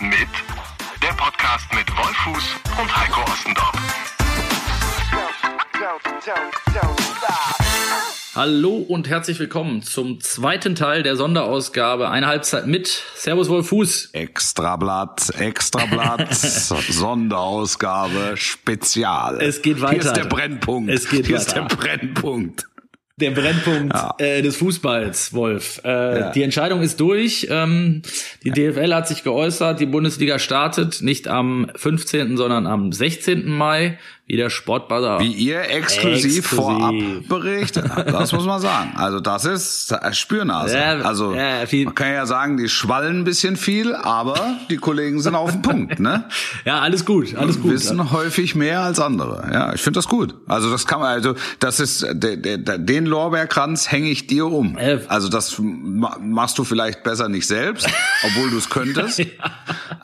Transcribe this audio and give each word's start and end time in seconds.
mit 0.00 0.28
der 1.02 1.12
Podcast 1.14 1.66
mit 1.74 1.86
Wolfuß 1.94 2.44
und 2.80 2.96
Heiko 2.96 3.20
Ostendorf. 3.30 3.72
Hallo 8.34 8.76
und 8.76 9.08
herzlich 9.10 9.38
willkommen 9.38 9.82
zum 9.82 10.20
zweiten 10.20 10.74
Teil 10.74 11.02
der 11.02 11.16
Sonderausgabe 11.16 12.08
Eine 12.08 12.28
Halbzeit 12.28 12.66
mit 12.66 13.02
Servus 13.14 13.50
Wolfuß. 13.50 14.10
Extrablatt, 14.12 15.28
Extrablatt, 15.38 16.34
Sonderausgabe, 16.34 18.36
Spezial. 18.36 19.38
Es 19.42 19.60
geht 19.60 19.82
weiter. 19.82 19.92
Hier 19.92 20.00
ist 20.02 20.16
der 20.16 20.24
Brennpunkt. 20.24 20.90
Es 20.90 21.10
geht 21.10 21.26
Hier 21.26 21.36
weiter. 21.36 21.46
ist 21.46 21.56
der 21.56 21.76
Brennpunkt. 21.76 22.66
Der 23.20 23.30
Brennpunkt 23.32 23.92
Ja. 23.94 24.14
äh, 24.18 24.42
des 24.42 24.56
Fußballs, 24.56 25.32
Wolf. 25.32 25.80
Äh, 25.84 25.88
Ja. 26.20 26.30
Die 26.32 26.42
Entscheidung 26.42 26.80
ist 26.82 26.98
durch. 27.00 27.46
Ähm, 27.50 28.02
die 28.44 28.50
DFL 28.50 28.94
hat 28.94 29.08
sich 29.08 29.22
geäußert. 29.24 29.80
Die 29.80 29.86
Bundesliga 29.86 30.38
startet 30.38 31.02
nicht 31.02 31.28
am 31.28 31.70
15., 31.76 32.36
sondern 32.36 32.66
am 32.66 32.92
16. 32.92 33.46
Mai. 33.48 33.98
Wie 34.30 34.36
der 34.36 34.48
Sportbuzzer. 34.48 35.18
Wie 35.18 35.32
ihr 35.32 35.60
exklusiv, 35.62 36.36
Exklusiv. 36.36 36.46
vorab 36.46 36.94
berichtet. 37.28 37.84
Das 38.06 38.30
muss 38.32 38.46
man 38.46 38.60
sagen. 38.60 38.92
Also 38.96 39.18
das 39.18 39.44
ist 39.44 39.92
Spürnase. 40.12 40.76
Ja, 40.78 41.00
also 41.00 41.34
ja, 41.34 41.64
man 41.84 41.94
kann 41.96 42.12
ja 42.12 42.26
sagen, 42.26 42.56
die 42.56 42.68
schwallen 42.68 43.18
ein 43.20 43.24
bisschen 43.24 43.56
viel, 43.56 43.92
aber 43.92 44.56
die 44.70 44.76
Kollegen 44.76 45.20
sind 45.20 45.34
auf 45.34 45.50
dem 45.50 45.62
Punkt. 45.70 45.98
Ne? 45.98 46.24
Ja, 46.64 46.78
alles 46.78 47.04
gut, 47.04 47.34
alles 47.34 47.60
gut. 47.60 47.72
wissen 47.72 48.12
häufig 48.12 48.54
mehr 48.54 48.82
als 48.82 49.00
andere. 49.00 49.48
Ja, 49.52 49.74
ich 49.74 49.80
finde 49.80 49.98
das 49.98 50.06
gut. 50.06 50.36
Also 50.46 50.70
das 50.70 50.86
kann 50.86 51.00
man, 51.00 51.08
also 51.08 51.34
das 51.58 51.80
ist 51.80 52.06
den 52.12 53.06
Lorbeerkranz 53.06 53.90
hänge 53.90 54.10
ich 54.10 54.28
dir 54.28 54.46
um. 54.46 54.78
Äh. 54.78 55.00
Also 55.08 55.28
das 55.28 55.56
ma- 55.58 56.18
machst 56.20 56.56
du 56.56 56.62
vielleicht 56.62 57.02
besser 57.02 57.28
nicht 57.28 57.48
selbst, 57.48 57.88
obwohl 58.24 58.50
du 58.50 58.58
es 58.58 58.70
könntest. 58.70 59.22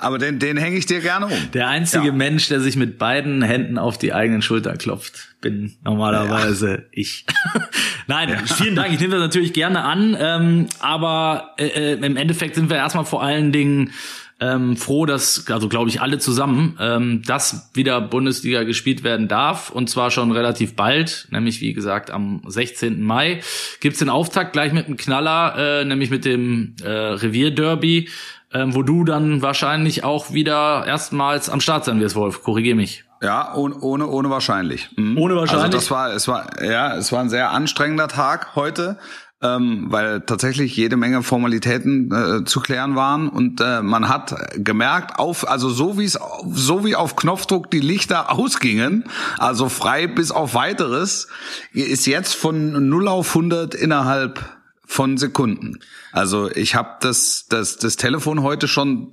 Aber 0.00 0.18
den, 0.18 0.40
den 0.40 0.56
hänge 0.56 0.76
ich 0.78 0.86
dir 0.86 1.00
gerne 1.00 1.26
um. 1.26 1.50
Der 1.54 1.68
einzige 1.68 2.06
Ja. 2.06 2.12
Mensch, 2.12 2.48
der 2.48 2.60
sich 2.60 2.74
mit 2.76 2.98
beiden 2.98 3.42
Händen 3.42 3.78
auf 3.78 3.98
die 3.98 4.15
eigenen 4.16 4.42
Schulter 4.42 4.76
klopft, 4.76 5.36
bin 5.40 5.76
normalerweise 5.84 6.86
ich. 6.90 7.26
Nein, 8.06 8.36
vielen 8.46 8.76
Dank. 8.76 8.92
Ich 8.92 9.00
nehme 9.00 9.14
das 9.14 9.22
natürlich 9.22 9.52
gerne 9.52 9.82
an. 9.82 10.16
Ähm, 10.18 10.66
aber 10.80 11.54
äh, 11.58 11.66
äh, 11.66 11.92
im 11.94 12.16
Endeffekt 12.16 12.54
sind 12.54 12.70
wir 12.70 12.76
erstmal 12.76 13.04
vor 13.04 13.22
allen 13.22 13.52
Dingen 13.52 13.92
ähm, 14.38 14.76
froh, 14.76 15.06
dass, 15.06 15.48
also 15.50 15.68
glaube 15.68 15.88
ich, 15.88 16.00
alle 16.00 16.18
zusammen, 16.18 16.76
ähm, 16.78 17.22
dass 17.26 17.70
wieder 17.74 18.00
Bundesliga 18.00 18.64
gespielt 18.64 19.02
werden 19.02 19.28
darf. 19.28 19.70
Und 19.70 19.88
zwar 19.88 20.10
schon 20.10 20.30
relativ 20.32 20.76
bald, 20.76 21.28
nämlich 21.30 21.60
wie 21.60 21.72
gesagt 21.72 22.10
am 22.10 22.42
16. 22.46 23.02
Mai. 23.02 23.40
Gibt's 23.80 23.98
den 23.98 24.10
Auftakt 24.10 24.52
gleich 24.52 24.72
mit 24.72 24.86
einem 24.86 24.96
Knaller, 24.96 25.80
äh, 25.80 25.84
nämlich 25.84 26.10
mit 26.10 26.24
dem 26.24 26.74
äh, 26.82 26.88
Revierderby 26.88 28.08
ähm, 28.52 28.74
wo 28.74 28.82
du 28.82 29.04
dann 29.04 29.42
wahrscheinlich 29.42 30.04
auch 30.04 30.32
wieder 30.32 30.84
erstmals 30.86 31.50
am 31.50 31.60
Start 31.60 31.84
sein 31.84 32.00
wirst, 32.00 32.16
Wolf. 32.16 32.42
Korrigier 32.42 32.74
mich. 32.74 33.04
Ja, 33.22 33.54
ohne, 33.54 33.76
ohne, 33.80 34.06
ohne 34.06 34.30
wahrscheinlich. 34.30 34.90
Mhm. 34.96 35.16
Ohne 35.18 35.36
wahrscheinlich? 35.36 35.64
Also 35.64 35.78
das 35.78 35.90
war, 35.90 36.12
es 36.12 36.28
war, 36.28 36.62
ja, 36.62 36.96
es 36.96 37.12
war 37.12 37.20
ein 37.20 37.30
sehr 37.30 37.50
anstrengender 37.50 38.08
Tag 38.08 38.54
heute, 38.54 38.98
ähm, 39.42 39.86
weil 39.88 40.22
tatsächlich 40.22 40.76
jede 40.76 40.96
Menge 40.96 41.22
Formalitäten 41.22 42.10
äh, 42.12 42.44
zu 42.44 42.60
klären 42.60 42.96
waren 42.96 43.28
und 43.28 43.60
äh, 43.60 43.82
man 43.82 44.08
hat 44.08 44.34
gemerkt, 44.56 45.18
auf, 45.18 45.48
also 45.48 45.68
so 45.68 45.98
wie 45.98 46.04
es, 46.04 46.18
so 46.52 46.84
wie 46.84 46.96
auf 46.96 47.16
Knopfdruck 47.16 47.70
die 47.70 47.80
Lichter 47.80 48.30
ausgingen, 48.38 49.04
also 49.38 49.68
frei 49.68 50.06
bis 50.06 50.30
auf 50.30 50.54
weiteres, 50.54 51.28
ist 51.72 52.06
jetzt 52.06 52.34
von 52.34 52.88
0 52.88 53.08
auf 53.08 53.28
100 53.28 53.74
innerhalb 53.74 54.44
von 54.86 55.18
Sekunden. 55.18 55.80
Also 56.16 56.50
ich 56.50 56.74
habe 56.74 56.88
das, 57.00 57.44
das, 57.50 57.76
das 57.76 57.96
Telefon 57.96 58.42
heute 58.42 58.68
schon 58.68 59.12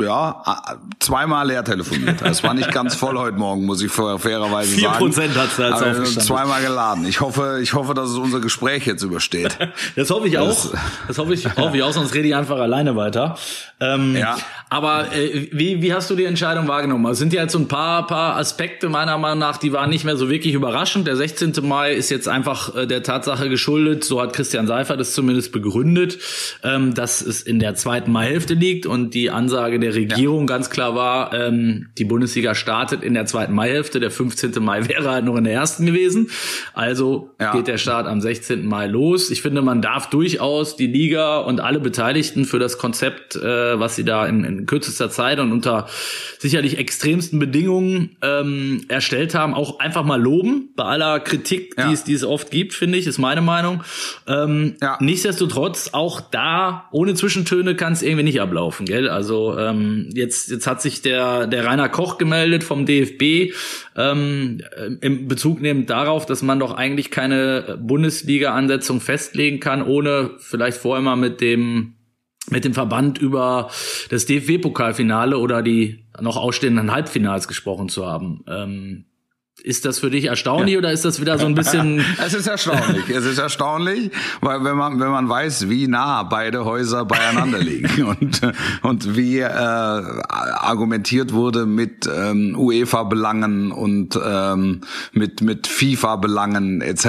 ja 0.00 0.42
zweimal 0.98 1.46
leer 1.46 1.62
telefoniert. 1.64 2.20
Es 2.22 2.42
war 2.42 2.52
nicht 2.52 2.72
ganz 2.72 2.96
voll 2.96 3.16
heute 3.16 3.36
Morgen, 3.38 3.64
muss 3.64 3.80
ich 3.80 3.92
fair- 3.92 4.18
fairerweise 4.18 4.74
Vier 4.74 4.88
sagen. 4.88 4.98
Prozent 4.98 5.36
hat's 5.36 5.56
da 5.56 5.68
jetzt 5.70 5.76
Aber 5.82 5.90
aufgestanden. 5.92 6.22
Zweimal 6.26 6.62
geladen. 6.62 7.06
Ich 7.06 7.20
hoffe, 7.20 7.60
ich 7.62 7.74
hoffe, 7.74 7.94
dass 7.94 8.10
es 8.10 8.16
unser 8.18 8.40
Gespräch 8.40 8.86
jetzt 8.86 9.02
übersteht. 9.04 9.56
Das 9.94 10.10
hoffe 10.10 10.26
ich 10.26 10.36
auch. 10.38 10.72
Das 11.06 11.18
hoffe 11.18 11.34
ich, 11.34 11.44
hoffe 11.56 11.76
ich 11.76 11.82
auch, 11.82 11.92
sonst 11.92 12.14
rede 12.14 12.26
ich 12.28 12.34
einfach 12.34 12.58
alleine 12.58 12.96
weiter. 12.96 13.36
Ähm, 13.78 14.16
Ja. 14.16 14.36
Aber 14.68 15.14
äh, 15.14 15.48
wie, 15.52 15.82
wie 15.82 15.92
hast 15.92 16.08
du 16.10 16.16
die 16.16 16.24
Entscheidung 16.24 16.66
wahrgenommen? 16.66 17.04
Es 17.12 17.18
sind 17.18 17.32
ja 17.34 17.42
jetzt 17.42 17.52
so 17.52 17.58
ein 17.58 17.68
paar, 17.68 18.06
paar 18.06 18.36
Aspekte 18.36 18.88
meiner 18.88 19.18
Meinung 19.18 19.38
nach, 19.38 19.58
die 19.58 19.72
waren 19.72 19.90
nicht 19.90 20.04
mehr 20.04 20.16
so 20.16 20.30
wirklich 20.30 20.54
überraschend. 20.54 21.06
Der 21.06 21.16
16. 21.16 21.52
Mai 21.62 21.92
ist 21.92 22.10
jetzt 22.10 22.26
einfach 22.26 22.74
äh, 22.74 22.86
der 22.86 23.02
Tatsache 23.02 23.48
geschuldet, 23.50 24.02
so 24.04 24.20
hat 24.20 24.32
Christian 24.32 24.66
Seifert 24.66 24.98
es 25.00 25.12
zumindest 25.14 25.52
begründet, 25.52 26.18
ähm, 26.62 26.94
dass 26.94 27.20
es 27.22 27.42
in 27.42 27.58
der 27.58 27.74
zweiten 27.74 28.10
Maihälfte 28.12 28.54
liegt 28.54 28.86
und 28.86 29.14
die 29.14 29.30
Ansage 29.30 29.78
der 29.80 29.94
Regierung 29.94 30.46
ganz 30.46 30.70
klar 30.70 30.94
war, 30.94 31.32
ähm, 31.34 31.88
die 31.98 32.04
Bundesliga 32.04 32.54
startet 32.54 33.02
in 33.02 33.14
der 33.14 33.26
zweiten 33.26 33.52
Maihälfte, 33.54 34.00
der 34.00 34.10
15. 34.10 34.52
Mai 34.62 34.88
wäre 34.88 35.10
halt 35.10 35.24
noch 35.24 35.36
in 35.36 35.44
der 35.44 35.52
ersten 35.52 35.86
gewesen. 35.86 36.28
Also 36.74 37.30
Ja. 37.40 37.52
geht 37.52 37.66
der 37.66 37.78
Start 37.78 38.06
am 38.06 38.20
16. 38.20 38.66
Mai 38.66 38.86
los. 38.86 39.30
Ich 39.30 39.42
finde, 39.42 39.62
man 39.62 39.82
darf 39.82 40.10
durchaus 40.10 40.76
die 40.76 40.86
Liga 40.86 41.38
und 41.38 41.60
alle 41.60 41.80
Beteiligten 41.80 42.44
für 42.44 42.58
das 42.58 42.78
Konzept, 42.78 43.36
äh, 43.36 43.78
was 43.78 43.96
sie 43.96 44.04
da 44.04 44.26
in, 44.26 44.44
in 44.44 44.66
kürzester 44.66 45.10
Zeit 45.10 45.38
und 45.40 45.52
unter 45.52 45.86
sicherlich 46.38 46.78
extremsten 46.78 47.38
Bedingungen 47.38 48.16
ähm, 48.22 48.84
erstellt 48.88 49.34
haben, 49.34 49.54
auch 49.54 49.78
einfach 49.80 50.04
mal 50.04 50.20
loben. 50.20 50.70
Bei 50.76 50.84
aller 50.84 51.20
Kritik, 51.20 51.74
Ja. 51.78 51.88
die, 51.88 51.94
es, 51.94 52.04
die 52.04 52.14
es 52.14 52.24
oft 52.24 52.50
gibt, 52.50 52.74
finde 52.74 52.98
ich, 52.98 53.06
ist 53.06 53.18
meine 53.18 53.40
Meinung. 53.42 53.82
Ähm, 54.26 54.74
Ja. 54.80 54.96
Nichtsdestotrotz, 55.00 55.90
auch 55.92 56.21
da, 56.30 56.88
ohne 56.92 57.14
Zwischentöne 57.14 57.74
kann 57.74 57.92
es 57.92 58.02
irgendwie 58.02 58.22
nicht 58.22 58.40
ablaufen, 58.40 58.86
gell? 58.86 59.08
Also 59.08 59.58
ähm, 59.58 60.08
jetzt, 60.14 60.50
jetzt 60.50 60.66
hat 60.66 60.80
sich 60.80 61.02
der, 61.02 61.46
der 61.46 61.64
Rainer 61.64 61.88
Koch 61.88 62.18
gemeldet 62.18 62.64
vom 62.64 62.86
DFB, 62.86 63.54
ähm, 63.96 64.62
im 65.00 65.28
Bezug 65.28 65.60
nehmend 65.60 65.90
darauf, 65.90 66.26
dass 66.26 66.42
man 66.42 66.58
doch 66.58 66.74
eigentlich 66.74 67.10
keine 67.10 67.78
Bundesliga-Ansetzung 67.82 69.00
festlegen 69.00 69.60
kann, 69.60 69.82
ohne 69.82 70.32
vielleicht 70.38 70.78
vorher 70.78 71.02
mal 71.02 71.16
mit 71.16 71.40
dem 71.40 71.94
mit 72.50 72.64
dem 72.64 72.74
Verband 72.74 73.18
über 73.18 73.70
das 74.10 74.26
DFB-Pokalfinale 74.26 75.38
oder 75.38 75.62
die 75.62 76.04
noch 76.20 76.36
ausstehenden 76.36 76.90
Halbfinals 76.92 77.46
gesprochen 77.46 77.88
zu 77.88 78.04
haben. 78.04 78.44
Ähm, 78.48 79.04
ist 79.64 79.84
das 79.84 80.00
für 80.00 80.10
dich 80.10 80.26
erstaunlich 80.26 80.76
oder 80.76 80.92
ist 80.92 81.04
das 81.04 81.20
wieder 81.20 81.38
so 81.38 81.46
ein 81.46 81.54
bisschen 81.54 82.04
Es 82.24 82.34
ist 82.34 82.46
erstaunlich. 82.46 83.08
es 83.08 83.24
ist 83.24 83.38
erstaunlich, 83.38 84.10
weil 84.40 84.64
wenn 84.64 84.76
man 84.76 85.00
wenn 85.00 85.10
man 85.10 85.28
weiß, 85.28 85.68
wie 85.68 85.86
nah 85.88 86.22
beide 86.24 86.64
Häuser 86.64 87.04
beieinander 87.04 87.58
liegen 87.60 88.04
und 88.04 88.40
und 88.82 89.16
wie 89.16 89.38
äh, 89.38 89.46
argumentiert 89.46 91.32
wurde 91.32 91.66
mit 91.66 92.08
ähm, 92.12 92.56
UEFA-Belangen 92.58 93.72
und 93.72 94.18
ähm, 94.24 94.80
mit 95.12 95.40
mit 95.42 95.66
FIFA-Belangen 95.66 96.80
etc., 96.80 97.06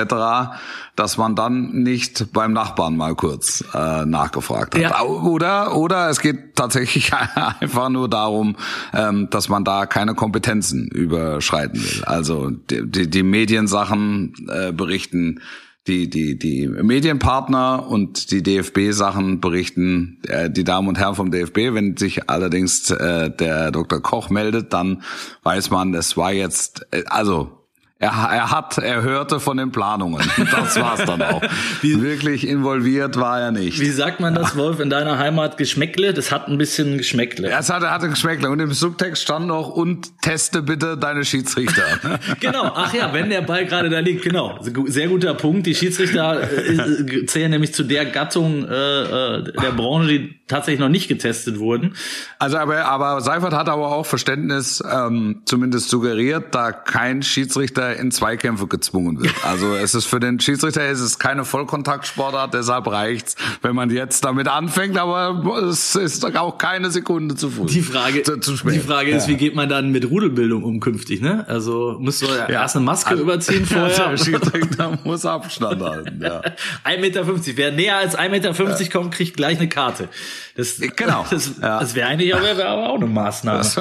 dass 0.95 1.17
man 1.17 1.35
dann 1.35 1.83
nicht 1.83 2.31
beim 2.33 2.53
Nachbarn 2.53 2.95
mal 2.95 3.15
kurz 3.15 3.63
äh, 3.73 4.05
nachgefragt 4.05 4.75
hat. 4.75 4.81
Ja. 4.81 5.01
Oder 5.01 5.75
oder 5.75 6.09
es 6.09 6.19
geht 6.19 6.55
tatsächlich 6.55 7.11
einfach 7.59 7.89
nur 7.89 8.09
darum, 8.09 8.55
ähm, 8.93 9.29
dass 9.29 9.49
man 9.49 9.63
da 9.63 9.85
keine 9.85 10.13
Kompetenzen 10.13 10.87
überschreiten 10.87 11.83
will. 11.83 12.03
Also 12.05 12.49
die, 12.49 12.89
die, 12.89 13.09
die 13.09 13.23
Mediensachen 13.23 14.33
äh, 14.49 14.71
berichten 14.71 15.39
die, 15.87 16.09
die, 16.09 16.37
die 16.37 16.67
Medienpartner 16.67 17.87
und 17.89 18.31
die 18.31 18.41
DFB-Sachen 18.41 19.41
berichten 19.41 20.19
äh, 20.27 20.49
die 20.49 20.63
Damen 20.63 20.87
und 20.87 20.97
Herren 20.97 21.15
vom 21.15 21.29
DFB. 21.29 21.73
Wenn 21.73 21.97
sich 21.97 22.29
allerdings 22.29 22.89
äh, 22.89 23.29
der 23.29 23.71
Dr. 23.71 24.01
Koch 24.01 24.29
meldet, 24.29 24.71
dann 24.71 25.03
weiß 25.43 25.71
man, 25.71 25.93
es 25.93 26.15
war 26.15 26.31
jetzt, 26.31 26.87
äh, 26.91 27.03
also 27.07 27.62
er, 28.03 28.29
er 28.31 28.51
hat, 28.51 28.77
er 28.77 29.01
hörte 29.01 29.39
von 29.39 29.55
den 29.55 29.71
Planungen. 29.71 30.21
Das 30.51 30.79
war's 30.79 31.05
dann 31.05 31.21
auch. 31.21 31.41
Wirklich 31.81 32.45
involviert 32.45 33.17
war 33.17 33.39
er 33.39 33.51
nicht. 33.51 33.79
Wie 33.79 33.89
sagt 33.89 34.19
man 34.19 34.35
das, 34.35 34.57
Wolf, 34.57 34.81
in 34.81 34.89
deiner 34.89 35.17
Heimat 35.17 35.57
Geschmäckle? 35.57 36.13
Das 36.13 36.29
hat 36.29 36.49
ein 36.49 36.57
bisschen 36.57 36.97
Geschmäckle. 36.97 37.49
Ja, 37.49 37.59
Es 37.59 37.69
hatte, 37.69 37.89
hatte 37.89 38.09
Geschmäckle 38.09 38.49
und 38.49 38.59
im 38.59 38.73
Subtext 38.73 39.23
stand 39.23 39.47
noch 39.47 39.69
und 39.69 40.21
teste 40.21 40.61
bitte 40.63 40.97
deine 40.97 41.23
Schiedsrichter. 41.23 41.83
Genau, 42.39 42.71
ach 42.75 42.93
ja, 42.93 43.13
wenn 43.13 43.29
der 43.29 43.41
Ball 43.41 43.65
gerade 43.65 43.89
da 43.89 43.99
liegt, 43.99 44.23
genau. 44.23 44.59
Sehr 44.87 45.07
guter 45.07 45.33
Punkt. 45.33 45.65
Die 45.65 45.75
Schiedsrichter 45.75 46.41
äh, 46.41 46.73
äh, 46.73 47.25
zählen 47.25 47.51
nämlich 47.51 47.73
zu 47.73 47.83
der 47.83 48.05
Gattung 48.05 48.65
äh, 48.65 49.01
äh, 49.37 49.43
der 49.43 49.71
Branche, 49.71 50.07
die 50.07 50.39
tatsächlich 50.47 50.79
noch 50.79 50.89
nicht 50.89 51.07
getestet 51.07 51.59
wurden. 51.59 51.95
Also 52.39 52.57
aber, 52.57 52.85
aber 52.85 53.21
Seifert 53.21 53.53
hat 53.53 53.69
aber 53.69 53.87
auch 53.87 54.05
Verständnis 54.05 54.83
ähm, 54.89 55.41
zumindest 55.45 55.89
suggeriert, 55.89 56.53
da 56.53 56.71
kein 56.71 57.23
Schiedsrichter 57.23 57.92
In 57.95 58.11
Zweikämpfe 58.11 58.67
gezwungen 58.67 59.21
wird. 59.21 59.33
Also 59.43 59.75
es 59.75 59.95
ist 59.95 60.05
für 60.05 60.19
den 60.19 60.39
Schiedsrichter 60.39 60.87
ist 60.87 60.99
es 60.99 61.19
keine 61.19 61.45
Vollkontaktsportart, 61.45 62.53
deshalb 62.53 62.87
reicht's, 62.87 63.35
wenn 63.61 63.75
man 63.75 63.89
jetzt 63.89 64.23
damit 64.25 64.47
anfängt, 64.47 64.97
aber 64.97 65.43
es 65.67 65.95
ist 65.95 66.25
auch 66.35 66.57
keine 66.57 66.91
Sekunde 66.91 67.35
zu 67.35 67.49
früh. 67.49 67.65
Die 67.65 67.81
Frage, 67.81 68.23
zu, 68.23 68.39
zu 68.39 68.53
die 68.67 68.79
Frage 68.79 69.11
ist, 69.11 69.27
wie 69.27 69.35
geht 69.35 69.55
man 69.55 69.69
dann 69.69 69.91
mit 69.91 70.09
Rudelbildung 70.09 70.63
um 70.63 70.79
künftig, 70.79 71.21
ne? 71.21 71.45
Also 71.47 71.97
musst 71.99 72.21
du 72.21 72.27
ja. 72.27 72.47
erst 72.47 72.75
eine 72.75 72.85
Maske 72.85 73.11
also, 73.11 73.23
überziehen 73.23 73.65
vorher. 73.65 74.09
Der 74.09 74.17
Schiedsrichter 74.17 74.99
muss 75.03 75.25
Abstand 75.25 75.81
halten, 75.81 76.21
ja. 76.21 76.41
1,50 76.85 76.99
Meter. 76.99 77.25
Wer 77.55 77.71
näher 77.71 77.97
als 77.97 78.17
1,50 78.17 78.29
Meter 78.29 78.51
ja. 78.51 78.89
kommt, 78.89 79.13
kriegt 79.13 79.37
gleich 79.37 79.57
eine 79.57 79.69
Karte. 79.69 80.09
Das, 80.55 80.79
genau. 80.95 81.25
Das, 81.33 81.51
ja. 81.59 81.79
das 81.79 81.95
wäre 81.95 82.09
eigentlich 82.09 82.35
aber, 82.35 82.57
wär 82.57 82.69
aber 82.69 82.89
auch 82.89 82.97
eine 82.97 83.07
Maßnahme. 83.07 83.59
Das, 83.59 83.79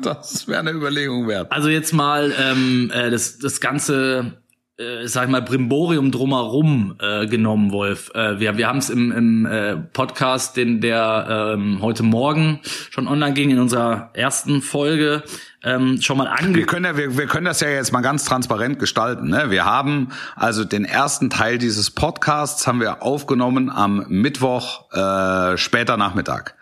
das 0.00 0.46
wäre 0.46 0.60
eine 0.60 0.70
Überlegung 0.70 1.26
wert. 1.26 1.50
Also 1.50 1.68
jetzt 1.68 1.92
mal 1.92 2.32
ähm, 2.38 2.92
äh, 2.94 3.10
das, 3.38 3.60
ganze 3.60 4.38
äh, 4.78 5.06
sag 5.06 5.24
ich 5.24 5.30
mal, 5.30 5.40
Brimborium 5.40 6.10
drumherum 6.10 6.96
äh, 7.00 7.26
genommen, 7.26 7.72
Wolf. 7.72 8.10
Äh, 8.14 8.40
wir 8.40 8.58
wir 8.58 8.68
haben 8.68 8.78
es 8.78 8.90
im, 8.90 9.10
im 9.10 9.46
äh, 9.46 9.76
Podcast, 9.76 10.56
den 10.56 10.80
der 10.80 11.54
ähm, 11.54 11.80
heute 11.80 12.02
Morgen 12.02 12.60
schon 12.90 13.08
online 13.08 13.32
ging, 13.32 13.50
in 13.50 13.58
unserer 13.58 14.10
ersten 14.12 14.60
Folge, 14.60 15.22
ähm, 15.64 16.00
schon 16.02 16.18
mal 16.18 16.28
ange... 16.28 16.54
Wir 16.54 16.66
können, 16.66 16.84
ja, 16.84 16.96
wir, 16.96 17.16
wir 17.16 17.26
können 17.26 17.46
das 17.46 17.60
ja 17.60 17.68
jetzt 17.70 17.92
mal 17.92 18.02
ganz 18.02 18.24
transparent 18.24 18.78
gestalten. 18.78 19.30
Ne? 19.30 19.50
Wir 19.50 19.64
haben 19.64 20.10
also 20.34 20.64
den 20.64 20.84
ersten 20.84 21.30
Teil 21.30 21.58
dieses 21.58 21.90
Podcasts 21.90 22.66
haben 22.66 22.80
wir 22.80 23.02
aufgenommen 23.02 23.70
am 23.70 24.04
Mittwoch 24.08 24.92
äh, 24.92 25.56
später 25.56 25.96
Nachmittag. 25.96 26.55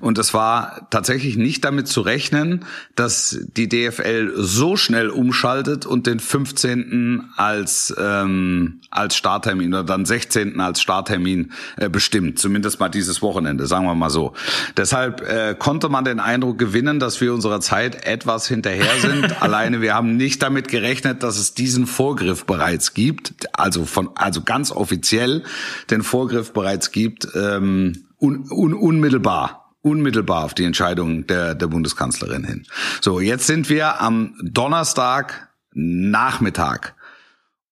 Und 0.00 0.18
es 0.18 0.34
war 0.34 0.88
tatsächlich 0.90 1.36
nicht 1.36 1.64
damit 1.64 1.88
zu 1.88 2.00
rechnen, 2.00 2.64
dass 2.94 3.38
die 3.56 3.68
DFL 3.68 4.32
so 4.36 4.76
schnell 4.76 5.10
umschaltet 5.10 5.86
und 5.86 6.06
den 6.06 6.20
15. 6.20 7.30
als, 7.36 7.94
ähm, 7.98 8.80
als 8.90 9.16
Starttermin 9.16 9.72
oder 9.74 9.84
dann 9.84 10.04
16. 10.04 10.60
als 10.60 10.80
Starttermin 10.80 11.52
äh, 11.76 11.88
bestimmt. 11.88 12.38
Zumindest 12.38 12.80
mal 12.80 12.88
dieses 12.88 13.22
Wochenende, 13.22 13.66
sagen 13.66 13.86
wir 13.86 13.94
mal 13.94 14.10
so. 14.10 14.34
Deshalb 14.76 15.20
äh, 15.22 15.54
konnte 15.58 15.88
man 15.88 16.04
den 16.04 16.20
Eindruck 16.20 16.58
gewinnen, 16.58 17.00
dass 17.00 17.20
wir 17.20 17.32
unserer 17.34 17.60
Zeit 17.60 18.06
etwas 18.06 18.46
hinterher 18.46 18.98
sind. 19.00 19.42
Alleine 19.42 19.80
wir 19.80 19.94
haben 19.94 20.16
nicht 20.16 20.42
damit 20.42 20.68
gerechnet, 20.68 21.22
dass 21.22 21.38
es 21.38 21.54
diesen 21.54 21.86
Vorgriff 21.86 22.44
bereits 22.44 22.94
gibt. 22.94 23.34
Also 23.52 23.84
von, 23.84 24.10
also 24.14 24.42
ganz 24.42 24.70
offiziell 24.72 25.44
den 25.90 26.02
Vorgriff 26.02 26.52
bereits 26.52 26.92
gibt. 26.92 27.28
Ähm, 27.34 28.04
un, 28.20 28.50
un, 28.50 28.74
unmittelbar 28.74 29.59
unmittelbar 29.82 30.44
auf 30.44 30.54
die 30.54 30.64
Entscheidung 30.64 31.26
der, 31.26 31.54
der 31.54 31.66
Bundeskanzlerin 31.66 32.44
hin. 32.44 32.66
So, 33.00 33.20
jetzt 33.20 33.46
sind 33.46 33.68
wir 33.70 34.00
am 34.00 34.34
Donnerstag 34.42 35.48
Nachmittag 35.72 36.94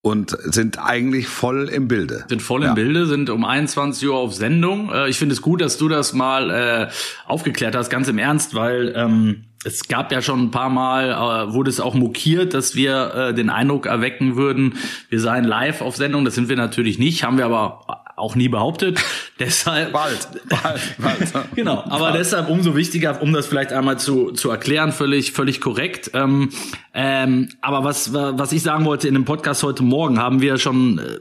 und 0.01 0.37
sind 0.43 0.79
eigentlich 0.79 1.27
voll 1.27 1.67
im 1.67 1.87
Bilde. 1.87 2.25
Sind 2.29 2.41
voll 2.41 2.61
im 2.61 2.69
ja. 2.69 2.73
Bilde, 2.73 3.05
sind 3.05 3.29
um 3.29 3.43
21 3.43 4.07
Uhr 4.07 4.15
auf 4.15 4.33
Sendung. 4.33 4.91
Äh, 4.91 5.09
ich 5.09 5.17
finde 5.17 5.33
es 5.33 5.41
gut, 5.41 5.61
dass 5.61 5.77
du 5.77 5.89
das 5.89 6.13
mal 6.13 6.49
äh, 6.49 6.89
aufgeklärt 7.27 7.75
hast, 7.75 7.89
ganz 7.89 8.07
im 8.07 8.17
Ernst, 8.17 8.55
weil 8.55 8.93
ähm, 8.95 9.45
es 9.65 9.89
gab 9.89 10.11
ja 10.13 10.21
schon 10.21 10.43
ein 10.43 10.51
paar 10.51 10.69
Mal, 10.69 11.09
äh, 11.09 11.53
wurde 11.53 11.69
es 11.69 11.81
auch 11.81 11.95
mokiert, 11.95 12.53
dass 12.53 12.75
wir 12.75 13.13
äh, 13.13 13.33
den 13.33 13.49
Eindruck 13.49 13.87
erwecken 13.87 14.37
würden, 14.37 14.75
wir 15.09 15.19
seien 15.19 15.43
live 15.43 15.81
auf 15.81 15.97
Sendung. 15.97 16.23
Das 16.23 16.35
sind 16.35 16.47
wir 16.47 16.55
natürlich 16.55 16.97
nicht, 16.97 17.25
haben 17.25 17.37
wir 17.37 17.45
aber 17.45 18.05
auch 18.19 18.35
nie 18.35 18.49
behauptet. 18.49 18.99
deshalb 19.39 19.91
bald, 19.91 20.27
bald, 20.49 20.81
bald. 20.97 21.33
genau. 21.55 21.83
Aber 21.83 21.99
bald. 21.99 22.15
deshalb 22.15 22.49
umso 22.49 22.75
wichtiger, 22.75 23.21
um 23.21 23.33
das 23.33 23.47
vielleicht 23.47 23.73
einmal 23.73 23.97
zu 23.97 24.31
zu 24.31 24.49
erklären, 24.49 24.91
völlig 24.91 25.31
völlig 25.31 25.61
korrekt. 25.61 26.11
Ähm, 26.13 26.49
ähm, 26.93 27.49
aber 27.61 27.83
was 27.83 28.13
was 28.13 28.51
ich 28.51 28.61
sagen 28.61 28.85
wollte 28.85 29.07
in 29.07 29.13
dem 29.13 29.25
Podcast 29.25 29.63
heute 29.63 29.83
Morgen 29.83 30.19
haben 30.19 30.41
wir 30.41 30.57
schon 30.57 30.99
äh, 30.99 31.19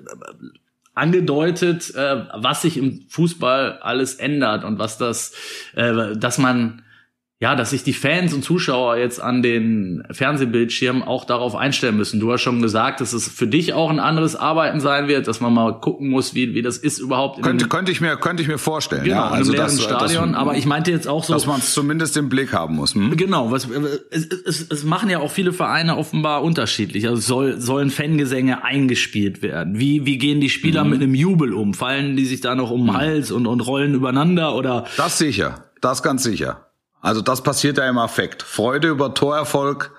angedeutet, 0.98 1.94
äh, 1.94 2.24
was 2.34 2.62
sich 2.62 2.76
im 2.76 3.06
Fußball 3.08 3.78
alles 3.80 4.16
ändert 4.16 4.64
und 4.64 4.78
was 4.78 4.98
das, 4.98 5.32
äh, 5.74 6.16
dass 6.16 6.38
man 6.38 6.82
ja, 7.40 7.54
dass 7.54 7.70
sich 7.70 7.84
die 7.84 7.92
Fans 7.92 8.34
und 8.34 8.42
Zuschauer 8.42 8.96
jetzt 8.96 9.22
an 9.22 9.42
den 9.42 10.02
Fernsehbildschirmen 10.10 11.04
auch 11.04 11.24
darauf 11.24 11.54
einstellen 11.54 11.96
müssen. 11.96 12.18
Du 12.18 12.32
hast 12.32 12.42
schon 12.42 12.60
gesagt, 12.60 13.00
dass 13.00 13.12
es 13.12 13.28
für 13.28 13.46
dich 13.46 13.74
auch 13.74 13.90
ein 13.90 14.00
anderes 14.00 14.34
Arbeiten 14.34 14.80
sein 14.80 15.06
wird, 15.06 15.28
dass 15.28 15.40
man 15.40 15.54
mal 15.54 15.80
gucken 15.80 16.08
muss, 16.08 16.34
wie, 16.34 16.54
wie 16.54 16.62
das 16.62 16.78
ist 16.78 16.98
überhaupt. 16.98 17.40
Könnte, 17.40 17.68
könnte 17.68 17.92
ich 17.92 18.00
mir, 18.00 18.16
könnte 18.16 18.42
ich 18.42 18.48
mir 18.48 18.58
vorstellen. 18.58 19.04
Genau, 19.04 19.16
ja, 19.16 19.28
also 19.28 19.52
einem 19.52 19.60
leeren 19.60 19.76
das, 19.76 19.84
Stadion. 19.84 20.32
Das, 20.32 20.40
aber 20.40 20.56
ich 20.56 20.66
meinte 20.66 20.90
jetzt 20.90 21.06
auch 21.06 21.22
so, 21.22 21.32
dass 21.32 21.46
man 21.46 21.60
es 21.60 21.72
zumindest 21.72 22.16
im 22.16 22.28
Blick 22.28 22.52
haben 22.52 22.74
muss. 22.74 22.96
Hm? 22.96 23.16
Genau, 23.16 23.52
was, 23.52 23.68
es, 24.10 24.26
es, 24.26 24.66
es 24.68 24.82
machen 24.82 25.08
ja 25.08 25.20
auch 25.20 25.30
viele 25.30 25.52
Vereine 25.52 25.96
offenbar 25.96 26.42
unterschiedlich. 26.42 27.06
Also 27.06 27.20
soll, 27.20 27.60
sollen 27.60 27.90
Fangesänge 27.90 28.64
eingespielt 28.64 29.42
werden? 29.42 29.78
Wie, 29.78 30.04
wie 30.04 30.18
gehen 30.18 30.40
die 30.40 30.50
Spieler 30.50 30.82
mhm. 30.82 30.90
mit 30.90 31.02
einem 31.02 31.14
Jubel 31.14 31.54
um? 31.54 31.72
Fallen 31.72 32.16
die 32.16 32.24
sich 32.24 32.40
da 32.40 32.56
noch 32.56 32.72
um 32.72 32.80
den 32.80 32.94
mhm. 32.94 32.98
Hals 32.98 33.30
und, 33.30 33.46
und 33.46 33.60
rollen 33.60 33.94
übereinander 33.94 34.56
oder? 34.56 34.86
Das 34.96 35.18
sicher, 35.18 35.66
das 35.80 36.02
ganz 36.02 36.24
sicher. 36.24 36.67
Also 37.00 37.20
das 37.20 37.42
passiert 37.42 37.78
ja 37.78 37.88
im 37.88 37.98
Affekt. 37.98 38.42
Freude 38.42 38.88
über 38.88 39.14
Torerfolg, 39.14 39.92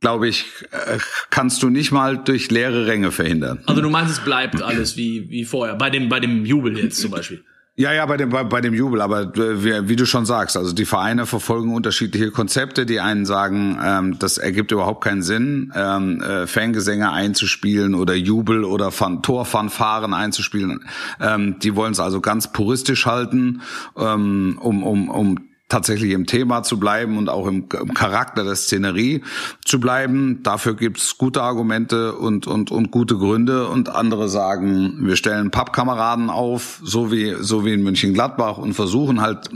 glaube 0.00 0.28
ich, 0.28 0.46
äh, 0.70 0.98
kannst 1.30 1.62
du 1.62 1.70
nicht 1.70 1.92
mal 1.92 2.18
durch 2.18 2.50
leere 2.50 2.86
Ränge 2.86 3.12
verhindern. 3.12 3.60
Also 3.66 3.80
du 3.80 3.88
meinst, 3.88 4.12
es 4.12 4.20
bleibt 4.20 4.60
alles 4.62 4.96
wie, 4.96 5.30
wie 5.30 5.44
vorher, 5.44 5.76
bei 5.76 5.90
dem, 5.90 6.08
bei 6.08 6.20
dem 6.20 6.44
Jubel 6.44 6.78
jetzt 6.78 7.00
zum 7.00 7.10
Beispiel. 7.10 7.44
Ja, 7.74 7.90
ja, 7.94 8.04
bei 8.04 8.18
dem, 8.18 8.28
bei, 8.28 8.44
bei 8.44 8.60
dem 8.60 8.74
Jubel, 8.74 9.00
aber 9.00 9.34
äh, 9.34 9.64
wie, 9.64 9.88
wie, 9.88 9.96
du 9.96 10.04
schon 10.04 10.26
sagst, 10.26 10.58
also 10.58 10.74
die 10.74 10.84
Vereine 10.84 11.24
verfolgen 11.24 11.74
unterschiedliche 11.74 12.30
Konzepte. 12.30 12.84
Die 12.84 13.00
einen 13.00 13.24
sagen, 13.24 13.78
ähm, 13.82 14.18
das 14.18 14.36
ergibt 14.36 14.72
überhaupt 14.72 15.02
keinen 15.02 15.22
Sinn, 15.22 15.72
ähm, 15.74 16.20
äh, 16.20 16.46
Fangesänge 16.46 17.10
einzuspielen 17.10 17.94
oder 17.94 18.14
Jubel 18.14 18.64
oder 18.64 18.90
Fan 18.90 19.22
Torfanfaren 19.22 20.12
einzuspielen. 20.12 20.84
Ähm, 21.18 21.60
die 21.60 21.74
wollen 21.74 21.92
es 21.92 22.00
also 22.00 22.20
ganz 22.20 22.52
puristisch 22.52 23.06
halten, 23.06 23.62
ähm, 23.96 24.58
um, 24.60 24.82
um, 24.82 25.08
um 25.08 25.38
tatsächlich 25.72 26.10
im 26.10 26.26
Thema 26.26 26.62
zu 26.62 26.78
bleiben 26.78 27.16
und 27.16 27.30
auch 27.30 27.46
im, 27.46 27.64
im 27.80 27.94
Charakter 27.94 28.44
der 28.44 28.56
Szenerie 28.56 29.22
zu 29.64 29.80
bleiben. 29.80 30.42
Dafür 30.42 30.76
gibt's 30.76 31.16
gute 31.16 31.42
Argumente 31.42 32.12
und, 32.12 32.46
und, 32.46 32.70
und 32.70 32.90
gute 32.90 33.16
Gründe. 33.16 33.68
Und 33.68 33.88
andere 33.88 34.28
sagen, 34.28 34.98
wir 35.00 35.16
stellen 35.16 35.50
Pappkameraden 35.50 36.28
auf, 36.28 36.78
so 36.84 37.10
wie, 37.10 37.36
so 37.40 37.64
wie 37.64 37.72
in 37.72 37.82
München-Gladbach 37.82 38.58
und 38.58 38.74
versuchen 38.74 39.22
halt 39.22 39.48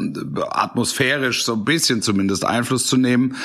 atmosphärisch 0.48 1.44
so 1.44 1.52
ein 1.52 1.66
bisschen 1.66 2.00
zumindest 2.00 2.46
Einfluss 2.46 2.86
zu 2.86 2.96
nehmen, 2.96 3.36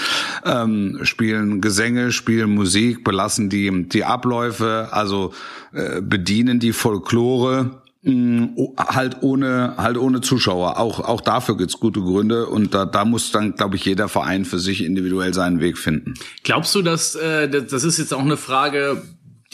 ähm, 0.46 1.00
spielen 1.04 1.60
Gesänge, 1.60 2.14
spielen 2.14 2.56
Musik, 2.56 3.04
belassen 3.04 3.50
die, 3.50 3.90
die 3.90 4.06
Abläufe, 4.06 4.88
also 4.92 5.34
äh, 5.74 6.00
bedienen 6.02 6.62
die 6.62 6.72
Folklore 6.72 7.81
halt 8.04 9.18
ohne 9.22 9.76
halt 9.78 9.98
ohne 9.98 10.22
Zuschauer. 10.22 10.80
Auch 10.80 11.00
auch 11.00 11.22
dafür 11.22 11.56
gibt's 11.56 11.80
gute 11.80 12.02
Gründe 12.02 12.48
und 12.48 12.74
da 12.74 12.86
da 12.86 13.06
muss 13.06 13.32
dann 13.32 13.56
glaube 13.56 13.76
ich 13.76 13.86
jeder 13.86 14.10
Verein 14.10 14.46
für 14.46 14.60
sich 14.60 14.84
individuell 14.84 15.34
seinen 15.34 15.60
Weg 15.60 15.78
finden. 15.78 16.16
Glaubst 16.44 16.74
du, 16.74 16.82
dass 16.82 17.16
äh, 17.16 17.48
das 17.48 17.84
ist 17.84 18.00
jetzt 18.00 18.14
auch 18.14 18.22
eine 18.22 18.38
Frage, 18.38 19.04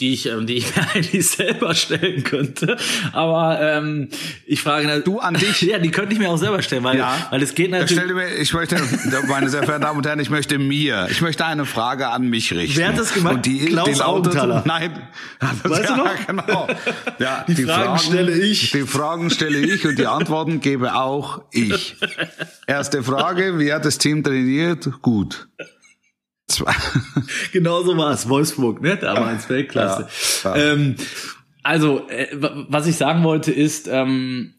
die 0.00 0.12
ich, 0.12 0.26
ähm, 0.26 0.46
die 0.46 0.54
ich 0.54 0.76
mir 0.76 0.88
eigentlich 0.94 1.28
selber 1.28 1.74
stellen 1.74 2.22
könnte. 2.22 2.76
Aber 3.12 3.60
ähm, 3.60 4.08
ich 4.46 4.62
frage 4.62 5.00
du 5.00 5.18
an 5.18 5.34
dich. 5.34 5.48
Ja, 5.68 5.78
die 5.78 5.90
könnte 5.90 6.14
ich 6.14 6.18
mir 6.18 6.30
auch 6.30 6.38
selber 6.38 6.62
stellen, 6.62 6.84
weil 6.84 6.96
ja. 6.96 7.26
weil 7.30 7.42
es 7.42 7.54
geht 7.54 7.70
natürlich. 7.70 7.92
Stell 7.92 8.14
mir, 8.14 8.34
ich 8.36 8.54
möchte, 8.54 8.76
meine 9.26 9.50
sehr 9.50 9.62
verehrten 9.64 9.82
Damen 9.82 9.98
und 9.98 10.06
Herren, 10.06 10.20
ich 10.20 10.30
möchte 10.30 10.58
mir, 10.58 11.08
ich 11.10 11.20
möchte 11.20 11.44
eine 11.44 11.66
Frage 11.66 12.08
an 12.08 12.30
mich 12.30 12.54
richten. 12.54 12.78
Wer 12.78 12.88
hat 12.88 12.98
das 12.98 13.12
gemacht? 13.12 13.34
Und 13.34 13.46
die, 13.46 13.66
Klaus 13.66 13.88
die 13.88 13.94
lautet, 13.98 14.34
Nein, 14.66 15.08
das, 15.40 15.70
weißt 15.70 15.90
ja, 15.90 15.96
du 15.96 15.96
noch? 15.96 16.26
genau. 16.26 16.68
Ja, 17.18 17.44
die, 17.46 17.54
die 17.54 17.64
Fragen, 17.64 17.84
Fragen 17.84 17.98
stelle 17.98 18.32
ich. 18.38 18.70
Die 18.70 18.82
Fragen 18.82 19.30
stelle 19.30 19.58
ich 19.58 19.86
und 19.86 19.98
die 19.98 20.06
Antworten 20.06 20.60
gebe 20.60 20.94
auch 20.94 21.42
ich. 21.50 21.96
Erste 22.66 23.02
Frage: 23.02 23.58
Wie 23.58 23.72
hat 23.72 23.84
das 23.84 23.98
Team 23.98 24.22
trainiert? 24.22 24.88
Gut. 25.02 25.48
genau 27.52 27.82
so 27.82 27.96
war 27.96 28.12
es, 28.12 28.28
Wolfsburg, 28.28 28.80
ne? 28.80 28.96
Damals 28.96 29.48
Weltklasse. 29.48 30.08
Ja. 30.44 30.56
Ähm, 30.56 30.96
also, 31.62 32.08
äh, 32.08 32.28
was 32.32 32.86
ich 32.86 32.96
sagen 32.96 33.22
wollte 33.22 33.52
ist, 33.52 33.88
ähm, 33.88 34.54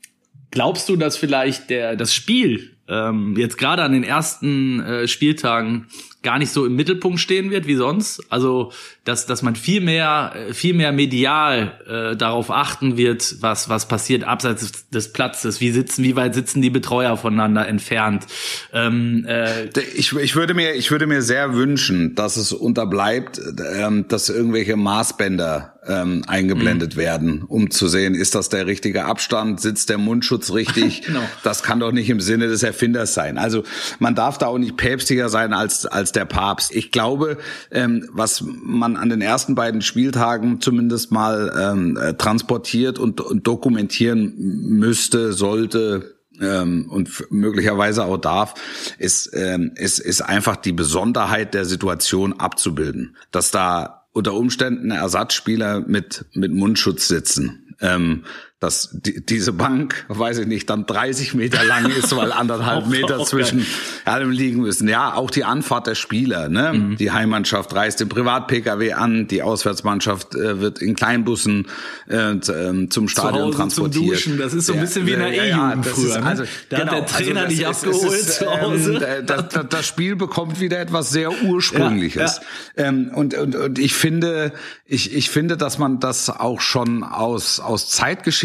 glaubst 0.51 0.87
du, 0.89 0.95
dass 0.95 1.17
vielleicht 1.17 1.69
der 1.69 1.95
das 1.95 2.13
Spiel 2.13 2.77
ähm, 2.87 3.35
jetzt 3.37 3.57
gerade 3.57 3.83
an 3.83 3.91
den 3.91 4.03
ersten 4.03 4.79
äh, 4.81 5.07
Spieltagen 5.07 5.87
gar 6.21 6.37
nicht 6.37 6.51
so 6.51 6.65
im 6.65 6.75
Mittelpunkt 6.75 7.19
stehen 7.19 7.49
wird 7.49 7.67
wie 7.67 7.75
sonst. 7.75 8.21
Also 8.29 8.71
dass 9.05 9.25
dass 9.25 9.41
man 9.41 9.55
viel 9.55 9.81
mehr 9.81 10.33
äh, 10.35 10.53
viel 10.53 10.73
mehr 10.73 10.91
medial 10.91 11.79
äh, 11.87 12.15
darauf 12.17 12.51
achten 12.51 12.97
wird, 12.97 13.37
was 13.41 13.69
was 13.69 13.87
passiert 13.87 14.23
abseits 14.23 14.89
des 14.89 15.13
Platzes. 15.13 15.61
Wie 15.61 15.71
sitzen, 15.71 16.03
wie 16.03 16.15
weit 16.15 16.35
sitzen 16.35 16.61
die 16.61 16.69
Betreuer 16.69 17.17
voneinander 17.17 17.67
entfernt? 17.67 18.25
Ähm, 18.73 19.25
äh, 19.27 19.69
ich 19.95 20.13
ich 20.13 20.35
würde 20.35 20.53
mir 20.53 20.73
ich 20.73 20.91
würde 20.91 21.07
mir 21.07 21.21
sehr 21.21 21.53
wünschen, 21.53 22.15
dass 22.15 22.37
es 22.37 22.51
unterbleibt, 22.51 23.39
ähm, 23.75 24.05
dass 24.07 24.29
irgendwelche 24.29 24.75
Maßbänder 24.75 25.79
ähm, 25.87 26.23
eingeblendet 26.27 26.95
mhm. 26.95 26.99
werden, 26.99 27.43
um 27.43 27.71
zu 27.71 27.87
sehen, 27.87 28.13
ist 28.13 28.35
das 28.35 28.49
der 28.49 28.67
richtige 28.67 29.05
Abstand, 29.05 29.59
sitzt 29.59 29.89
der 29.89 29.97
Mundschutz 29.97 30.51
richtig? 30.53 31.01
genau. 31.05 31.21
Das 31.43 31.63
kann 31.63 31.79
doch 31.79 31.91
nicht 31.91 32.09
im 32.09 32.19
Sinne 32.19 32.47
des 32.47 32.63
Erfinders 32.63 33.13
sein. 33.13 33.37
Also 33.37 33.63
man 33.97 34.15
darf 34.15 34.37
da 34.37 34.47
auch 34.47 34.57
nicht 34.57 34.77
päpstlicher 34.77 35.29
sein 35.29 35.53
als, 35.53 35.85
als 35.85 36.08
der 36.11 36.25
Papst. 36.25 36.75
Ich 36.75 36.91
glaube, 36.91 37.37
ähm, 37.71 38.07
was 38.11 38.43
man 38.43 38.95
an 38.95 39.09
den 39.09 39.21
ersten 39.21 39.55
beiden 39.55 39.81
Spieltagen 39.81 40.61
zumindest 40.61 41.11
mal 41.11 41.53
ähm, 41.59 41.97
äh, 41.97 42.13
transportiert 42.13 42.99
und, 42.99 43.21
und 43.21 43.47
dokumentieren 43.47 44.33
müsste, 44.37 45.33
sollte, 45.33 46.15
ähm, 46.41 46.87
und 46.89 47.31
möglicherweise 47.31 48.05
auch 48.05 48.17
darf, 48.17 48.53
ist, 48.97 49.31
ähm, 49.33 49.71
ist, 49.75 49.99
ist 49.99 50.21
einfach 50.21 50.55
die 50.55 50.71
Besonderheit 50.71 51.53
der 51.53 51.65
Situation 51.65 52.33
abzubilden. 52.33 53.17
Dass 53.31 53.51
da 53.51 54.07
unter 54.11 54.33
Umständen 54.33 54.91
Ersatzspieler 54.91 55.81
mit, 55.81 56.25
mit 56.33 56.51
Mundschutz 56.51 57.07
sitzen. 57.07 57.75
Ähm, 57.81 58.23
dass 58.59 58.89
die, 58.91 59.25
diese 59.25 59.53
Bank, 59.53 60.05
weiß 60.09 60.39
ich 60.39 60.47
nicht, 60.47 60.69
dann 60.69 60.85
30 60.85 61.33
Meter 61.33 61.63
lang 61.63 61.89
ist, 61.91 62.13
weil 62.13 62.33
anderthalb 62.33 62.87
Meter 62.89 63.23
zwischen 63.23 63.65
allem 64.03 64.31
liegen 64.31 64.61
müssen. 64.61 64.89
Ja, 64.89 65.13
auch 65.13 65.31
die 65.31 65.45
Anfahrt 65.45 65.87
der 65.87 65.95
Spieler. 65.95 66.49
Ne? 66.49 66.73
Mhm. 66.73 66.97
Die 66.97 67.11
Heimmannschaft 67.11 67.73
reist 67.73 68.01
im 68.01 68.09
Privat-Pkw 68.09 68.93
an, 68.93 69.27
die 69.27 69.43
Auswärtsmannschaft 69.43 70.35
äh, 70.35 70.59
wird 70.59 70.81
in 70.81 70.95
Kleinbussen 70.95 71.67
äh, 72.09 72.31
ähm, 72.31 72.91
zum 72.91 73.07
Stadion 73.07 73.53
transportiert. 73.53 74.19
Zum 74.19 74.33
Duschen. 74.33 74.37
Das 74.37 74.53
ist 74.53 74.65
so 74.65 74.73
ein 74.73 74.81
bisschen 74.81 75.07
ja, 75.07 75.07
wie 75.07 75.13
in 75.13 75.19
der 75.19 75.33
E-Jugend 75.33 75.85
ja, 75.85 75.91
früher. 75.93 76.07
Ist, 76.09 76.19
ne? 76.19 76.25
also, 76.25 76.43
da 76.67 76.79
genau, 76.79 76.91
hat 76.91 76.99
der 76.99 77.05
Trainer 77.05 77.41
also 77.41 77.55
dich 77.55 77.67
abgeholt 77.67 78.11
ist, 78.11 78.33
zu 78.39 78.61
Hause. 78.61 78.93
Ähm, 78.95 79.25
das, 79.25 79.45
das, 79.69 79.87
Spiel 79.87 80.17
bekommt 80.17 80.59
wieder 80.59 80.79
etwas 80.79 81.11
sehr 81.11 81.31
Ursprüngliches. 81.43 82.41
Ja, 82.75 82.83
ähm, 82.85 83.11
und, 83.15 83.33
und, 83.35 83.55
und 83.55 83.79
ich 83.79 83.93
finde, 83.93 84.51
ich, 84.85 85.13
ich 85.13 85.29
finde, 85.29 85.55
dass 85.55 85.77
man 85.77 86.01
das 86.01 86.29
auch 86.29 86.59
schon 86.59 87.03
aus, 87.03 87.61
aus 87.61 87.89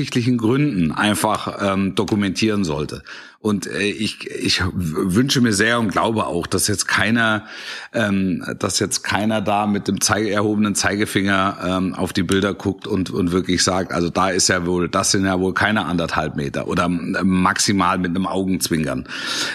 zeitgeschichtlichen 0.05 0.39
Gründen 0.39 0.93
einfach 0.93 1.59
ähm, 1.61 1.95
dokumentieren 1.95 2.65
sollte. 2.65 3.03
Und 3.45 3.67
äh, 3.67 3.83
ich, 3.83 4.31
ich 4.31 4.63
wünsche 4.73 5.43
mir 5.43 5.53
sehr 5.53 5.79
und 5.79 5.89
glaube 5.89 6.27
auch, 6.27 6.47
dass 6.47 6.67
jetzt 6.67 6.89
keiner, 6.89 7.45
ähm, 7.93 8.43
dass 8.59 8.79
jetzt 8.79 9.03
keiner 9.05 9.43
da 9.43 9.67
mit 9.67 9.87
dem 9.87 10.01
Zeige, 10.01 10.31
erhobenen 10.31 10.75
Zeigefinger 10.75 11.59
ähm, 11.63 11.95
auf 11.95 12.15
die 12.15 12.23
Bilder 12.23 12.55
guckt 12.55 12.87
und, 12.87 13.11
und 13.11 13.33
wirklich 13.33 13.63
sagt, 13.63 13.93
also 13.93 14.09
da 14.09 14.31
ist 14.31 14.49
ja 14.49 14.65
wohl, 14.65 14.89
das 14.89 15.11
sind 15.11 15.27
ja 15.27 15.39
wohl 15.41 15.53
keine 15.53 15.85
anderthalb 15.85 16.37
Meter 16.37 16.69
oder 16.69 16.89
maximal 16.89 17.99
mit 17.99 18.17
einem 18.17 18.27
Augenzwinkern. 18.27 19.07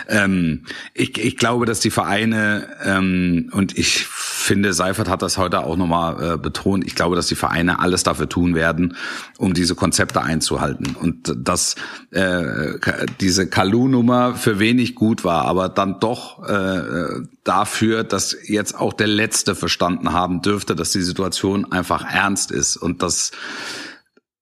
Ähm, 0.08 0.66
ich, 0.94 1.18
ich 1.18 1.38
glaube, 1.38 1.66
dass 1.66 1.80
die 1.80 1.90
Vereine 1.90 2.68
ähm, 2.86 3.50
und 3.54 3.76
ich 3.76 4.06
finde, 4.06 4.74
Seifert 4.74 5.10
hat 5.10 5.24
das 5.24 5.40
heute 5.40 5.64
auch 5.64 5.78
nochmal 5.78 6.34
äh, 6.34 6.38
betont. 6.38 6.86
Ich 6.86 6.94
glaube, 6.94 7.16
dass 7.16 7.26
die 7.26 7.36
Vereine 7.36 7.80
alles 7.80 8.04
dafür 8.04 8.30
tun 8.30 8.54
werden, 8.54 8.96
um 9.40 9.56
diese 9.56 9.74
Konzepte 9.74 10.22
einzuhalten 10.22 10.96
und 10.96 11.34
dass 11.36 11.76
äh, 12.12 12.78
diese 13.20 13.50
Kalu 13.50 13.79
Blue-Nummer 13.80 14.36
für 14.36 14.60
wenig 14.60 14.94
gut 14.94 15.24
war, 15.24 15.46
aber 15.46 15.70
dann 15.70 16.02
doch 16.02 16.46
äh, 16.46 17.22
dafür, 17.46 18.04
dass 18.04 18.36
jetzt 18.44 18.78
auch 18.78 18.92
der 18.92 19.08
Letzte 19.08 19.56
verstanden 19.56 20.12
haben 20.12 20.42
dürfte, 20.42 20.76
dass 20.76 20.92
die 20.92 21.02
Situation 21.02 21.72
einfach 21.72 22.04
ernst 22.04 22.52
ist 22.52 22.76
und 22.76 23.02
dass 23.02 23.32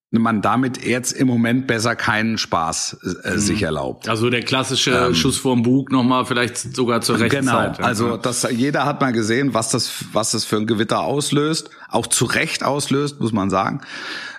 man 0.10 0.42
damit 0.42 0.84
jetzt 0.84 1.12
im 1.12 1.28
Moment 1.28 1.68
besser 1.68 1.96
keinen 1.96 2.40
Spaß 2.40 2.98
äh, 3.24 3.34
mhm. 3.34 3.38
sich 3.38 3.62
erlaubt. 3.62 4.10
Also 4.10 4.32
der 4.32 4.42
klassische 4.42 4.92
ähm, 4.92 5.14
Schuss 5.14 5.38
vorm 5.38 5.62
Bug 5.62 5.92
nochmal 5.92 6.26
vielleicht 6.26 6.58
sogar 6.76 7.02
zur 7.02 7.20
rechten 7.20 7.42
genau, 7.42 7.52
Zeit. 7.52 7.78
Genau, 7.78 7.88
also 7.88 8.18
das, 8.18 8.48
jeder 8.50 8.86
hat 8.86 9.02
mal 9.02 9.12
gesehen, 9.12 9.54
was 9.54 9.70
das, 9.70 10.06
was 10.14 10.32
das 10.32 10.46
für 10.46 10.56
ein 10.56 10.66
Gewitter 10.66 11.02
auslöst, 11.02 11.70
auch 11.90 12.08
zu 12.08 12.26
Recht 12.26 12.64
auslöst, 12.64 13.20
muss 13.20 13.34
man 13.34 13.52
sagen. 13.52 13.82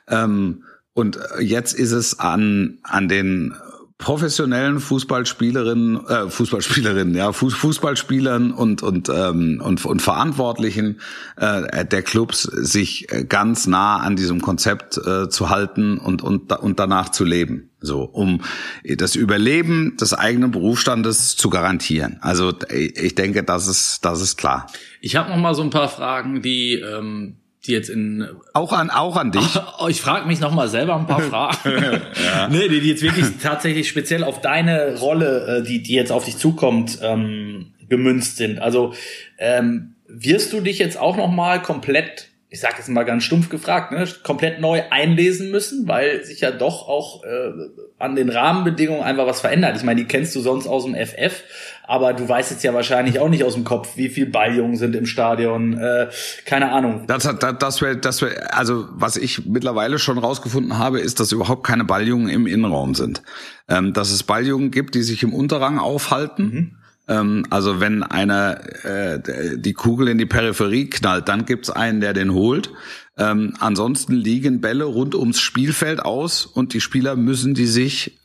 Ähm, 0.08 0.64
und 0.92 1.20
jetzt 1.38 1.74
ist 1.74 1.92
es 1.92 2.18
an, 2.18 2.78
an 2.82 3.06
den 3.06 3.54
professionellen 3.98 4.78
Fußballspielerinnen, 4.78 6.06
äh, 6.06 6.30
Fußballspielerinnen, 6.30 7.16
ja, 7.16 7.32
Fuß, 7.32 7.54
Fußballspielern 7.54 8.52
und 8.52 8.82
und 8.82 9.08
ähm, 9.08 9.60
und, 9.62 9.84
und 9.84 10.00
Verantwortlichen 10.00 11.00
äh, 11.36 11.84
der 11.84 12.02
Clubs 12.02 12.42
sich 12.42 13.12
äh, 13.12 13.24
ganz 13.24 13.66
nah 13.66 13.96
an 13.96 14.14
diesem 14.14 14.40
Konzept 14.40 14.98
äh, 14.98 15.28
zu 15.28 15.50
halten 15.50 15.98
und 15.98 16.22
und 16.22 16.52
und 16.52 16.78
danach 16.78 17.08
zu 17.08 17.24
leben, 17.24 17.70
so 17.80 18.02
um 18.02 18.42
das 18.84 19.16
Überleben 19.16 19.96
des 19.96 20.14
eigenen 20.14 20.52
Berufsstandes 20.52 21.36
zu 21.36 21.50
garantieren. 21.50 22.18
Also 22.20 22.54
ich 22.70 23.16
denke, 23.16 23.42
das 23.42 23.66
ist 23.66 24.04
das 24.04 24.22
ist 24.22 24.36
klar. 24.36 24.68
Ich 25.00 25.16
habe 25.16 25.28
noch 25.28 25.38
mal 25.38 25.56
so 25.56 25.62
ein 25.62 25.70
paar 25.70 25.88
Fragen, 25.88 26.40
die 26.40 26.74
ähm 26.74 27.36
die 27.66 27.72
jetzt 27.72 27.90
in 27.90 28.26
auch 28.52 28.72
an 28.72 28.90
auch 28.90 29.16
an 29.16 29.32
dich. 29.32 29.60
ich 29.88 30.00
frage 30.00 30.26
mich 30.26 30.40
noch 30.40 30.52
mal 30.52 30.68
selber 30.68 30.96
ein 30.96 31.06
paar 31.06 31.20
Fragen. 31.20 31.58
ja. 32.24 32.48
nee, 32.48 32.68
die 32.68 32.78
jetzt 32.78 33.02
wirklich 33.02 33.26
tatsächlich 33.42 33.88
speziell 33.88 34.24
auf 34.24 34.40
deine 34.40 34.98
Rolle, 34.98 35.58
äh, 35.58 35.62
die 35.62 35.82
die 35.82 35.94
jetzt 35.94 36.12
auf 36.12 36.24
dich 36.24 36.36
zukommt, 36.36 36.98
ähm, 37.02 37.74
gemünzt 37.88 38.36
sind. 38.36 38.60
Also 38.60 38.94
ähm, 39.38 39.94
wirst 40.06 40.52
du 40.52 40.60
dich 40.60 40.78
jetzt 40.78 40.98
auch 40.98 41.16
noch 41.16 41.30
mal 41.30 41.60
komplett, 41.60 42.28
ich 42.50 42.60
sage 42.60 42.76
jetzt 42.78 42.88
mal 42.88 43.04
ganz 43.04 43.24
stumpf 43.24 43.50
gefragt, 43.50 43.92
ne, 43.92 44.08
komplett 44.22 44.58
neu 44.58 44.82
einlesen 44.90 45.50
müssen, 45.50 45.86
weil 45.86 46.24
sich 46.24 46.40
ja 46.40 46.50
doch 46.50 46.88
auch 46.88 47.22
äh, 47.24 47.52
an 47.98 48.16
den 48.16 48.30
Rahmenbedingungen 48.30 49.02
einfach 49.02 49.26
was 49.26 49.42
verändert. 49.42 49.76
Ich 49.76 49.82
meine, 49.82 50.00
die 50.00 50.06
kennst 50.06 50.34
du 50.34 50.40
sonst 50.40 50.66
aus 50.66 50.84
dem 50.84 50.94
FF, 50.94 51.42
aber 51.86 52.14
du 52.14 52.26
weißt 52.26 52.50
jetzt 52.50 52.64
ja 52.64 52.72
wahrscheinlich 52.72 53.18
auch 53.18 53.28
nicht 53.28 53.44
aus 53.44 53.52
dem 53.52 53.64
Kopf, 53.64 53.96
wie 53.96 54.08
viel 54.08 54.24
Balljungen 54.24 54.76
sind 54.76 54.96
im 54.96 55.04
Stadion. 55.04 55.76
Äh, 55.76 56.08
keine 56.46 56.72
Ahnung. 56.72 57.04
Das, 57.06 57.24
das, 57.24 57.58
das 57.58 57.82
wäre, 57.82 57.98
das 57.98 58.22
wär, 58.22 58.56
also 58.56 58.86
was 58.92 59.18
ich 59.18 59.44
mittlerweile 59.44 59.98
schon 59.98 60.16
rausgefunden 60.16 60.78
habe, 60.78 61.00
ist, 61.00 61.20
dass 61.20 61.32
überhaupt 61.32 61.66
keine 61.66 61.84
Balljungen 61.84 62.30
im 62.30 62.46
Innenraum 62.46 62.94
sind. 62.94 63.22
Ähm, 63.68 63.92
dass 63.92 64.10
es 64.10 64.22
Balljungen 64.22 64.70
gibt, 64.70 64.94
die 64.94 65.02
sich 65.02 65.22
im 65.22 65.34
Unterrang 65.34 65.78
aufhalten. 65.78 66.42
Mhm. 66.42 66.77
Ähm, 67.08 67.46
also 67.50 67.80
wenn 67.80 68.02
einer 68.02 68.60
äh, 68.84 69.58
die 69.58 69.72
Kugel 69.72 70.08
in 70.08 70.18
die 70.18 70.26
Peripherie 70.26 70.90
knallt, 70.90 71.28
dann 71.28 71.46
gibt's 71.46 71.70
einen, 71.70 72.00
der 72.00 72.12
den 72.12 72.32
holt. 72.32 72.70
Ähm, 73.16 73.54
ansonsten 73.58 74.12
liegen 74.12 74.60
Bälle 74.60 74.84
rund 74.84 75.14
ums 75.14 75.40
Spielfeld 75.40 76.00
aus 76.00 76.46
und 76.46 76.74
die 76.74 76.80
Spieler 76.80 77.16
müssen 77.16 77.54
die 77.54 77.66
sich 77.66 78.18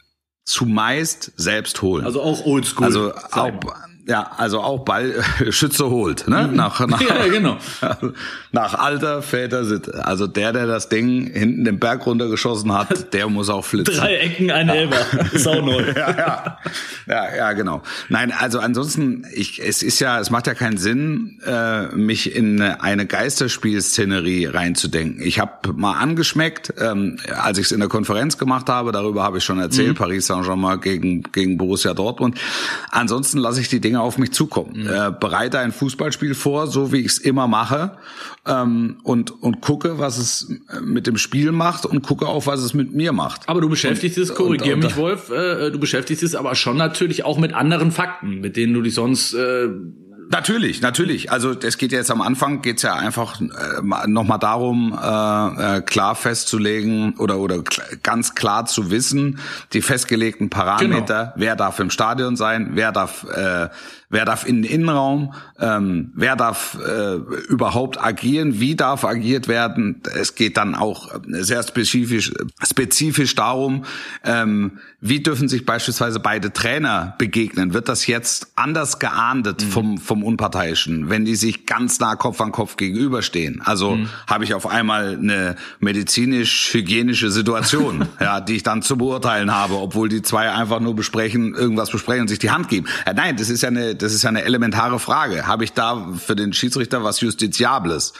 zumeist 0.45 1.31
selbst 1.37 1.81
holen. 1.81 2.05
Also 2.05 2.21
auch 2.21 2.45
oldschool. 2.45 2.85
Also 2.85 3.13
auch, 3.13 3.51
ja, 4.05 4.31
also 4.37 4.59
auch 4.59 4.83
Ballschütze 4.83 5.85
holt, 5.89 6.27
ne? 6.27 6.47
Mhm. 6.49 6.55
Nach, 6.55 6.85
nach, 6.87 7.01
ja, 7.07 7.27
genau. 7.27 7.57
nach 8.51 8.73
alter 8.73 9.21
Väter 9.21 9.63
Sitte. 9.63 10.05
Also 10.05 10.27
der, 10.27 10.51
der 10.51 10.67
das 10.67 10.89
Ding 10.89 11.31
hinten 11.31 11.63
den 11.63 11.79
Berg 11.79 12.05
runtergeschossen 12.05 12.73
hat, 12.73 13.13
der 13.13 13.29
muss 13.29 13.49
auch 13.49 13.63
flitzen. 13.63 13.95
Drei 13.95 14.17
Ecken, 14.17 14.51
ein 14.51 14.67
ja. 14.67 14.73
Elber. 14.73 14.97
Sau 15.33 15.61
neu. 15.61 15.93
ja, 15.95 16.17
ja. 16.17 16.57
ja, 17.07 17.35
ja, 17.35 17.53
genau. 17.53 17.81
Nein, 18.09 18.33
also 18.37 18.59
ansonsten, 18.59 19.25
ich, 19.33 19.61
es 19.63 19.81
ist 19.81 19.99
ja, 19.99 20.19
es 20.19 20.29
macht 20.29 20.47
ja 20.47 20.53
keinen 20.53 20.77
Sinn, 20.77 21.39
äh, 21.45 21.87
mich 21.95 22.35
in 22.35 22.61
eine 22.61 23.05
Geisterspielszenerie 23.05 24.47
reinzudenken. 24.47 25.21
Ich 25.21 25.39
habe 25.39 25.71
mal 25.73 25.93
angeschmeckt, 25.93 26.73
ähm, 26.77 27.19
als 27.41 27.57
ich 27.57 27.67
es 27.67 27.71
in 27.71 27.79
der 27.79 27.89
Konferenz 27.89 28.37
gemacht 28.37 28.67
habe, 28.67 28.91
darüber 28.91 29.23
habe 29.23 29.37
ich 29.37 29.45
schon 29.45 29.59
erzählt, 29.59 29.89
mhm. 29.89 29.95
Paris 29.95 30.27
Saint-Germain 30.27 30.81
gegen, 30.81 31.23
gegen 31.23 31.57
Borussia 31.57 31.93
Dortmund. 31.93 32.37
Ansonsten 32.91 33.37
lasse 33.37 33.61
ich 33.61 33.69
die 33.69 33.79
Dinge 33.79 33.92
Dinge 33.93 34.01
auf 34.01 34.17
mich 34.17 34.31
zukommen. 34.31 34.83
Mhm. 34.83 34.87
Äh, 34.87 35.11
bereite 35.19 35.59
ein 35.59 35.71
Fußballspiel 35.71 36.33
vor, 36.33 36.67
so 36.67 36.91
wie 36.91 36.99
ich 36.99 37.07
es 37.07 37.17
immer 37.19 37.47
mache, 37.47 37.97
ähm, 38.47 38.97
und, 39.03 39.43
und 39.43 39.61
gucke, 39.61 39.99
was 39.99 40.17
es 40.17 40.49
äh, 40.69 40.81
mit 40.81 41.05
dem 41.05 41.17
Spiel 41.17 41.51
macht 41.51 41.85
und 41.85 42.01
gucke 42.01 42.27
auch, 42.27 42.47
was 42.47 42.61
es 42.61 42.73
mit 42.73 42.93
mir 42.93 43.13
macht. 43.13 43.47
Aber 43.47 43.61
du 43.61 43.69
beschäftigst 43.69 44.17
es, 44.17 44.33
korrigier 44.33 44.77
mich, 44.77 44.97
Wolf, 44.97 45.29
äh, 45.29 45.69
du 45.69 45.79
beschäftigst 45.79 46.23
es 46.23 46.33
aber 46.33 46.55
schon 46.55 46.77
natürlich 46.77 47.23
auch 47.23 47.37
mit 47.37 47.53
anderen 47.53 47.91
Fakten, 47.91 48.41
mit 48.41 48.57
denen 48.57 48.73
du 48.73 48.81
dich 48.81 48.95
sonst 48.95 49.33
äh, 49.33 49.69
Natürlich, 50.29 50.81
natürlich. 50.81 51.31
Also 51.31 51.51
es 51.51 51.77
geht 51.77 51.91
jetzt 51.91 52.11
am 52.11 52.21
Anfang 52.21 52.61
geht's 52.61 52.81
ja 52.81 52.95
einfach 52.95 53.39
äh, 53.41 54.07
nochmal 54.07 54.39
darum, 54.39 54.97
äh, 55.01 55.77
äh, 55.77 55.81
klar 55.81 56.15
festzulegen 56.15 57.15
oder 57.17 57.37
oder 57.37 57.63
ganz 58.03 58.35
klar 58.35 58.65
zu 58.65 58.91
wissen, 58.91 59.39
die 59.73 59.81
festgelegten 59.81 60.49
Parameter, 60.49 61.23
genau. 61.23 61.33
wer 61.35 61.55
darf 61.55 61.79
im 61.79 61.89
Stadion 61.89 62.35
sein, 62.35 62.71
wer 62.73 62.91
darf 62.91 63.25
äh, 63.25 63.69
wer 64.13 64.25
darf 64.25 64.45
in 64.47 64.61
den 64.61 64.71
Innenraum, 64.71 65.33
ähm, 65.59 66.11
wer 66.15 66.35
darf 66.35 66.77
äh, 66.79 67.15
überhaupt 67.49 68.01
agieren, 68.01 68.59
wie 68.59 68.75
darf 68.75 69.03
agiert 69.05 69.47
werden. 69.47 70.01
Es 70.15 70.35
geht 70.35 70.55
dann 70.55 70.75
auch 70.75 71.09
sehr 71.27 71.63
spezifisch, 71.63 72.31
spezifisch 72.61 73.33
darum, 73.33 73.85
ähm, 74.23 74.73
wie 75.01 75.21
dürfen 75.21 75.49
sich 75.49 75.65
beispielsweise 75.65 76.19
beide 76.19 76.53
Trainer 76.53 77.15
begegnen. 77.17 77.73
Wird 77.73 77.89
das 77.89 78.07
jetzt 78.07 78.53
anders 78.55 78.99
geahndet 78.99 79.61
mhm. 79.61 79.69
vom, 79.69 79.97
vom 79.97 80.23
Unparteiischen, 80.23 81.09
wenn 81.09 81.25
die 81.25 81.35
sich 81.35 81.65
ganz 81.65 81.99
nah 81.99 82.15
Kopf 82.15 82.39
an 82.39 82.51
Kopf 82.51 82.77
gegenüberstehen? 82.77 83.61
Also 83.65 83.95
mhm. 83.95 84.09
habe 84.27 84.43
ich 84.43 84.53
auf 84.53 84.67
einmal 84.67 85.17
eine 85.17 85.55
medizinisch-hygienische 85.79 87.31
Situation, 87.31 88.07
ja, 88.21 88.39
die 88.39 88.55
ich 88.55 88.63
dann 88.63 88.83
zu 88.83 88.95
beurteilen 88.95 89.51
habe, 89.51 89.73
obwohl 89.73 90.07
die 90.07 90.21
zwei 90.21 90.51
einfach 90.51 90.79
nur 90.79 90.95
besprechen, 90.95 91.55
irgendwas 91.55 91.89
besprechen 91.89 92.21
und 92.21 92.27
sich 92.27 92.39
die 92.39 92.51
Hand 92.51 92.69
geben. 92.69 92.85
Ja, 93.05 93.13
nein, 93.13 93.35
das 93.35 93.49
ist 93.49 93.63
ja 93.63 93.69
eine 93.69 93.95
das 94.03 94.13
ist 94.13 94.23
ja 94.23 94.29
eine 94.29 94.43
elementare 94.43 94.99
Frage. 94.99 95.47
Habe 95.47 95.63
ich 95.63 95.73
da 95.73 96.05
für 96.17 96.35
den 96.35 96.53
Schiedsrichter 96.53 97.03
was 97.03 97.21
Justiziables? 97.21 98.13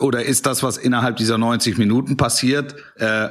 Oder 0.00 0.24
ist 0.24 0.46
das, 0.46 0.62
was 0.62 0.76
innerhalb 0.76 1.16
dieser 1.16 1.38
90 1.38 1.78
Minuten 1.78 2.16
passiert, 2.16 2.74
äh, 2.96 3.28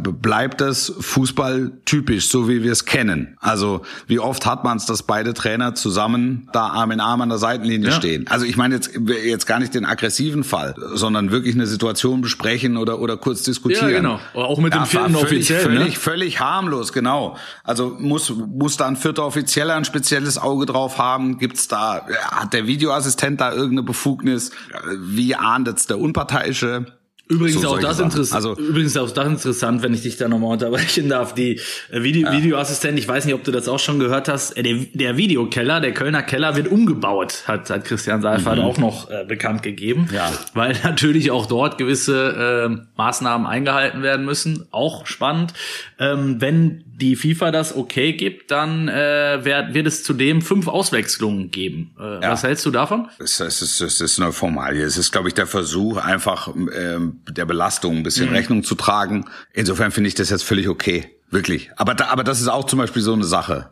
bleibt 0.00 0.60
es 0.60 0.92
Fußball 0.98 1.72
typisch, 1.84 2.28
so 2.28 2.48
wie 2.48 2.62
wir 2.62 2.72
es 2.72 2.84
kennen? 2.84 3.36
Also 3.40 3.82
wie 4.06 4.18
oft 4.18 4.46
hat 4.46 4.64
man 4.64 4.76
es, 4.76 4.86
dass 4.86 5.02
beide 5.02 5.34
Trainer 5.34 5.74
zusammen 5.74 6.48
da 6.52 6.68
Arm 6.68 6.90
in 6.90 7.00
Arm 7.00 7.20
an 7.20 7.28
der 7.28 7.38
Seitenlinie 7.38 7.90
ja. 7.90 7.94
stehen? 7.94 8.26
Also 8.28 8.46
ich 8.46 8.56
meine 8.56 8.74
jetzt 8.74 8.90
jetzt 9.24 9.46
gar 9.46 9.58
nicht 9.58 9.74
den 9.74 9.84
aggressiven 9.84 10.44
Fall, 10.44 10.74
sondern 10.94 11.30
wirklich 11.30 11.54
eine 11.54 11.66
Situation 11.66 12.20
besprechen 12.20 12.76
oder 12.76 13.00
oder 13.00 13.16
kurz 13.16 13.42
diskutieren. 13.42 13.90
Ja, 13.90 13.96
genau. 13.96 14.20
Auch 14.34 14.58
mit 14.58 14.72
dem 14.72 14.80
ja, 14.80 14.86
vierten 14.86 15.14
völlig, 15.14 15.24
Offiziell. 15.24 15.60
Völlig, 15.60 15.94
ne? 15.94 16.00
völlig 16.00 16.40
harmlos, 16.40 16.92
genau. 16.92 17.36
Also 17.62 17.96
muss 17.98 18.30
muss 18.30 18.76
da 18.76 18.86
ein 18.86 18.96
vierter 18.96 19.24
Offizieller 19.26 19.74
ein 19.74 19.84
spezielles 19.84 20.38
Auge 20.38 20.66
drauf 20.66 20.98
haben? 20.98 21.38
Gibt's 21.38 21.68
da 21.68 22.06
hat 22.30 22.52
der 22.52 22.66
Videoassistent 22.66 23.40
da 23.40 23.50
irgendeine 23.50 23.82
Befugnis? 23.82 24.50
Wie 24.98 25.34
ahndet 25.34 25.88
der 25.90 25.98
Unparteiische? 26.04 26.84
Übrigens 27.26 27.62
so 27.62 27.68
auch 27.68 27.78
das 27.78 28.00
interessant. 28.00 28.34
Also, 28.34 28.60
übrigens 28.60 28.96
auch 28.98 29.10
das 29.10 29.26
interessant, 29.26 29.82
wenn 29.82 29.94
ich 29.94 30.02
dich 30.02 30.18
da 30.18 30.28
nochmal 30.28 30.52
unterbrechen 30.52 31.08
darf. 31.08 31.34
Die 31.34 31.58
äh, 31.90 32.02
Video 32.02 32.28
ja. 32.28 32.32
Videoassistent, 32.36 32.98
ich 32.98 33.08
weiß 33.08 33.24
nicht, 33.24 33.34
ob 33.34 33.42
du 33.44 33.50
das 33.50 33.66
auch 33.66 33.78
schon 33.78 33.98
gehört 33.98 34.28
hast. 34.28 34.56
Äh, 34.58 34.62
der, 34.62 34.74
der 34.92 35.16
Videokeller, 35.16 35.80
der 35.80 35.94
Kölner 35.94 36.22
Keller 36.22 36.54
wird 36.54 36.68
umgebaut, 36.68 37.44
hat, 37.46 37.70
hat 37.70 37.86
Christian 37.86 38.20
Seifert 38.20 38.58
mhm. 38.58 38.64
auch 38.64 38.76
noch 38.76 39.10
äh, 39.10 39.24
bekannt 39.26 39.62
gegeben. 39.62 40.08
Ja. 40.12 40.30
Weil 40.52 40.76
natürlich 40.84 41.30
auch 41.30 41.46
dort 41.46 41.78
gewisse 41.78 42.68
äh, 42.70 42.82
Maßnahmen 42.96 43.46
eingehalten 43.46 44.02
werden 44.02 44.26
müssen. 44.26 44.66
Auch 44.70 45.06
spannend. 45.06 45.54
Ähm, 45.98 46.42
wenn 46.42 46.84
die 46.96 47.16
FIFA 47.16 47.50
das 47.50 47.74
okay 47.74 48.12
gibt, 48.12 48.50
dann 48.50 48.88
äh, 48.88 49.44
wird, 49.44 49.74
wird 49.74 49.86
es 49.86 50.04
zudem 50.04 50.42
fünf 50.42 50.68
Auswechslungen 50.68 51.50
geben. 51.50 51.94
Äh, 51.98 52.22
ja. 52.22 52.32
Was 52.32 52.42
hältst 52.42 52.64
du 52.66 52.70
davon? 52.70 53.08
Es 53.18 53.40
ist, 53.40 53.62
es, 53.62 53.62
ist, 53.62 53.80
es 53.80 54.00
ist 54.00 54.20
eine 54.20 54.32
Formalie. 54.32 54.84
Es 54.84 54.96
ist, 54.96 55.10
glaube 55.10 55.28
ich, 55.28 55.34
der 55.34 55.46
Versuch, 55.46 55.96
einfach 55.96 56.48
ähm, 56.54 57.13
der 57.28 57.46
Belastung 57.46 57.96
ein 57.96 58.02
bisschen 58.02 58.28
mhm. 58.28 58.34
Rechnung 58.34 58.64
zu 58.64 58.74
tragen. 58.74 59.26
Insofern 59.52 59.90
finde 59.90 60.08
ich 60.08 60.14
das 60.14 60.30
jetzt 60.30 60.44
völlig 60.44 60.68
okay. 60.68 61.10
Wirklich. 61.30 61.70
Aber, 61.76 61.94
da, 61.94 62.06
aber 62.08 62.22
das 62.22 62.40
ist 62.40 62.48
auch 62.48 62.64
zum 62.64 62.78
Beispiel 62.78 63.02
so 63.02 63.12
eine 63.12 63.24
Sache 63.24 63.70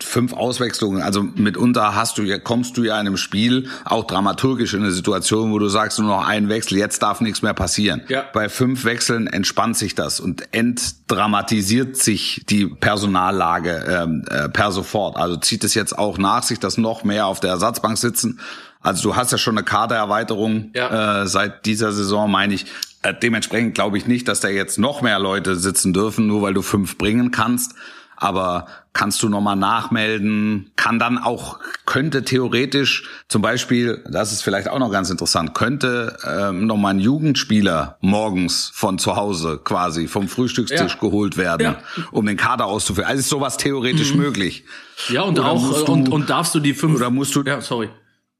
fünf 0.00 0.34
Auswechslungen, 0.34 1.02
also 1.02 1.22
mitunter 1.22 1.94
hast 1.94 2.18
du 2.18 2.22
ja, 2.22 2.38
kommst 2.38 2.76
du 2.76 2.84
ja 2.84 3.00
in 3.00 3.06
einem 3.06 3.16
Spiel 3.16 3.68
auch 3.84 4.04
dramaturgisch 4.04 4.74
in 4.74 4.82
eine 4.82 4.92
Situation, 4.92 5.50
wo 5.50 5.58
du 5.58 5.68
sagst, 5.68 5.98
nur 5.98 6.08
noch 6.08 6.26
einen 6.26 6.50
Wechsel, 6.50 6.76
jetzt 6.76 7.02
darf 7.02 7.22
nichts 7.22 7.40
mehr 7.40 7.54
passieren. 7.54 8.02
Ja. 8.08 8.24
Bei 8.34 8.50
fünf 8.50 8.84
Wechseln 8.84 9.26
entspannt 9.26 9.78
sich 9.78 9.94
das 9.94 10.20
und 10.20 10.52
entdramatisiert 10.52 11.96
sich 11.96 12.44
die 12.48 12.66
Personallage 12.66 13.84
ähm, 13.88 14.24
äh, 14.28 14.50
per 14.50 14.72
sofort. 14.72 15.16
Also 15.16 15.36
zieht 15.36 15.64
es 15.64 15.74
jetzt 15.74 15.98
auch 15.98 16.18
nach 16.18 16.42
sich, 16.42 16.60
dass 16.60 16.76
noch 16.76 17.02
mehr 17.02 17.26
auf 17.26 17.40
der 17.40 17.50
Ersatzbank 17.50 17.96
sitzen. 17.96 18.40
Also 18.86 19.10
du 19.10 19.16
hast 19.16 19.32
ja 19.32 19.38
schon 19.38 19.58
eine 19.58 19.64
Kadererweiterung 19.64 20.70
ja. 20.74 21.22
äh, 21.22 21.26
seit 21.26 21.66
dieser 21.66 21.92
Saison, 21.92 22.30
meine 22.30 22.54
ich. 22.54 22.66
Äh, 23.02 23.14
dementsprechend 23.14 23.74
glaube 23.74 23.98
ich 23.98 24.06
nicht, 24.06 24.28
dass 24.28 24.40
da 24.40 24.48
jetzt 24.48 24.78
noch 24.78 25.02
mehr 25.02 25.18
Leute 25.18 25.56
sitzen 25.56 25.92
dürfen, 25.92 26.26
nur 26.26 26.42
weil 26.42 26.54
du 26.54 26.62
fünf 26.62 26.96
bringen 26.98 27.30
kannst 27.30 27.74
aber 28.16 28.66
kannst 28.92 29.22
du 29.22 29.28
nochmal 29.28 29.56
nachmelden, 29.56 30.70
kann 30.76 30.98
dann 30.98 31.18
auch, 31.18 31.58
könnte 31.84 32.24
theoretisch 32.24 33.08
zum 33.28 33.42
Beispiel, 33.42 34.02
das 34.08 34.32
ist 34.32 34.42
vielleicht 34.42 34.68
auch 34.68 34.78
noch 34.78 34.90
ganz 34.90 35.10
interessant, 35.10 35.54
könnte 35.54 36.16
ähm, 36.26 36.66
nochmal 36.66 36.94
ein 36.94 37.00
Jugendspieler 37.00 37.98
morgens 38.00 38.70
von 38.74 38.98
zu 38.98 39.16
Hause 39.16 39.60
quasi 39.62 40.08
vom 40.08 40.28
Frühstückstisch 40.28 40.94
ja. 40.94 40.98
geholt 40.98 41.36
werden, 41.36 41.62
ja. 41.62 42.04
um 42.10 42.24
den 42.24 42.38
Kader 42.38 42.64
auszuführen. 42.66 43.08
Also 43.08 43.20
ist 43.20 43.28
sowas 43.28 43.58
theoretisch 43.58 44.14
mhm. 44.14 44.20
möglich. 44.20 44.64
Ja, 45.08 45.22
und 45.22 45.38
oder 45.38 45.50
auch, 45.50 45.84
du, 45.84 45.92
und, 45.92 46.08
und 46.08 46.30
darfst 46.30 46.54
du 46.54 46.60
die 46.60 46.72
fünf... 46.72 46.96
Oder 46.96 47.10
musst 47.10 47.36
du... 47.36 47.42
Ja, 47.42 47.60
sorry. 47.60 47.90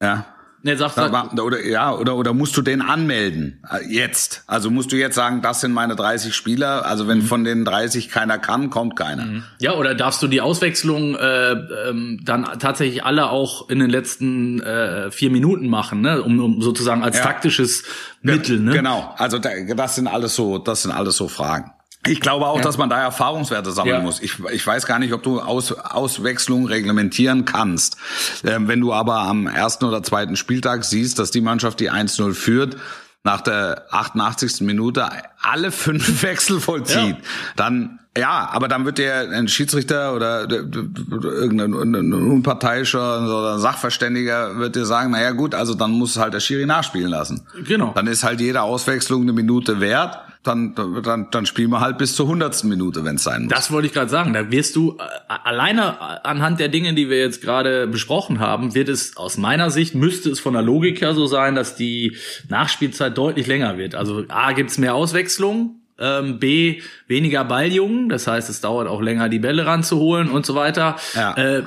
Ja. 0.00 0.24
Nee, 0.66 0.74
sag, 0.74 0.90
sag. 0.94 1.32
Oder, 1.38 1.64
ja, 1.64 1.94
oder, 1.94 2.16
oder 2.16 2.34
musst 2.34 2.56
du 2.56 2.60
den 2.60 2.82
anmelden? 2.82 3.62
Äh, 3.70 3.86
jetzt. 3.88 4.42
Also 4.48 4.68
musst 4.68 4.90
du 4.90 4.96
jetzt 4.96 5.14
sagen, 5.14 5.40
das 5.40 5.60
sind 5.60 5.70
meine 5.70 5.94
30 5.94 6.34
Spieler. 6.34 6.84
Also 6.84 7.06
wenn 7.06 7.18
mhm. 7.18 7.22
von 7.22 7.44
den 7.44 7.64
30 7.64 8.08
keiner 8.08 8.40
kann, 8.40 8.68
kommt 8.68 8.96
keiner. 8.96 9.26
Mhm. 9.26 9.44
Ja, 9.60 9.74
oder 9.74 9.94
darfst 9.94 10.24
du 10.24 10.26
die 10.26 10.40
Auswechslung 10.40 11.14
äh, 11.14 11.52
ähm, 11.52 12.20
dann 12.24 12.58
tatsächlich 12.58 13.04
alle 13.04 13.30
auch 13.30 13.70
in 13.70 13.78
den 13.78 13.90
letzten 13.90 14.60
äh, 14.60 15.12
vier 15.12 15.30
Minuten 15.30 15.68
machen, 15.68 16.00
ne? 16.00 16.20
um, 16.20 16.40
um 16.40 16.60
sozusagen 16.60 17.04
als 17.04 17.18
ja. 17.18 17.22
taktisches 17.22 17.84
Mittel. 18.22 18.58
Ne? 18.58 18.72
Genau. 18.72 19.14
Also 19.18 19.38
das 19.38 19.94
sind 19.94 20.08
alles 20.08 20.34
so, 20.34 20.58
das 20.58 20.82
sind 20.82 20.90
alles 20.90 21.16
so 21.16 21.28
Fragen. 21.28 21.70
Ich 22.08 22.20
glaube 22.20 22.46
auch, 22.46 22.56
ja. 22.56 22.62
dass 22.62 22.78
man 22.78 22.88
da 22.88 23.00
Erfahrungswerte 23.00 23.72
sammeln 23.72 23.96
ja. 23.96 24.02
muss. 24.02 24.20
Ich, 24.20 24.38
ich 24.52 24.66
weiß 24.66 24.86
gar 24.86 24.98
nicht, 24.98 25.12
ob 25.12 25.22
du 25.22 25.40
Aus, 25.40 25.72
Auswechslung 25.72 26.66
reglementieren 26.66 27.44
kannst. 27.44 27.96
Ähm, 28.44 28.68
wenn 28.68 28.80
du 28.80 28.92
aber 28.92 29.18
am 29.18 29.46
ersten 29.46 29.84
oder 29.84 30.02
zweiten 30.02 30.36
Spieltag 30.36 30.84
siehst, 30.84 31.18
dass 31.18 31.30
die 31.30 31.40
Mannschaft, 31.40 31.80
die 31.80 31.90
1-0 31.90 32.34
führt, 32.34 32.76
nach 33.24 33.40
der 33.40 33.86
88. 33.90 34.60
Minute 34.60 35.08
alle 35.40 35.72
fünf 35.72 36.22
Wechsel 36.22 36.60
vollzieht, 36.60 37.16
ja. 37.16 37.24
dann 37.56 37.98
ja, 38.16 38.48
aber 38.50 38.66
dann 38.66 38.86
wird 38.86 38.96
der 38.96 39.30
ein 39.30 39.46
Schiedsrichter 39.46 40.14
oder 40.14 40.50
irgendein 40.50 41.74
unparteiischer 42.14 43.20
oder 43.20 43.58
Sachverständiger 43.58 44.58
wird 44.58 44.74
dir 44.74 44.86
sagen, 44.86 45.10
naja 45.10 45.32
gut, 45.32 45.54
also 45.54 45.74
dann 45.74 45.90
muss 45.90 46.16
halt 46.16 46.32
der 46.32 46.40
Schiri 46.40 46.64
nachspielen 46.64 47.10
lassen. 47.10 47.46
Genau. 47.66 47.92
Dann 47.94 48.06
ist 48.06 48.24
halt 48.24 48.40
jede 48.40 48.62
Auswechslung 48.62 49.20
eine 49.22 49.34
Minute 49.34 49.80
wert 49.80 50.18
dann, 50.46 50.74
dann, 51.02 51.28
dann 51.30 51.46
spielen 51.46 51.70
wir 51.70 51.80
halt 51.80 51.98
bis 51.98 52.14
zur 52.14 52.26
hundertsten 52.26 52.70
Minute, 52.70 53.04
wenn 53.04 53.16
es 53.16 53.24
sein 53.24 53.44
muss. 53.44 53.52
Das 53.52 53.70
wollte 53.70 53.86
ich 53.86 53.92
gerade 53.92 54.10
sagen. 54.10 54.32
Da 54.32 54.50
wirst 54.50 54.76
du 54.76 54.96
äh, 54.98 55.32
alleine 55.44 56.24
anhand 56.24 56.60
der 56.60 56.68
Dinge, 56.68 56.94
die 56.94 57.10
wir 57.10 57.18
jetzt 57.18 57.42
gerade 57.42 57.86
besprochen 57.86 58.40
haben, 58.40 58.74
wird 58.74 58.88
es 58.88 59.16
aus 59.16 59.36
meiner 59.38 59.70
Sicht, 59.70 59.94
müsste 59.94 60.30
es 60.30 60.40
von 60.40 60.52
der 60.52 60.62
Logik 60.62 61.00
her 61.00 61.14
so 61.14 61.26
sein, 61.26 61.54
dass 61.54 61.76
die 61.76 62.16
Nachspielzeit 62.48 63.16
deutlich 63.16 63.46
länger 63.46 63.78
wird. 63.78 63.94
Also 63.94 64.24
A, 64.28 64.52
gibt's 64.52 64.78
mehr 64.78 64.94
Auswechslung, 64.94 65.80
ähm, 65.98 66.38
B, 66.38 66.82
weniger 67.08 67.44
Balljungen, 67.44 68.08
das 68.08 68.26
heißt, 68.26 68.50
es 68.50 68.60
dauert 68.60 68.88
auch 68.88 69.00
länger, 69.00 69.28
die 69.28 69.38
Bälle 69.38 69.66
ranzuholen 69.66 70.28
und 70.30 70.46
so 70.46 70.54
weiter. 70.54 70.96
Ja. 71.14 71.34
Äh, 71.36 71.62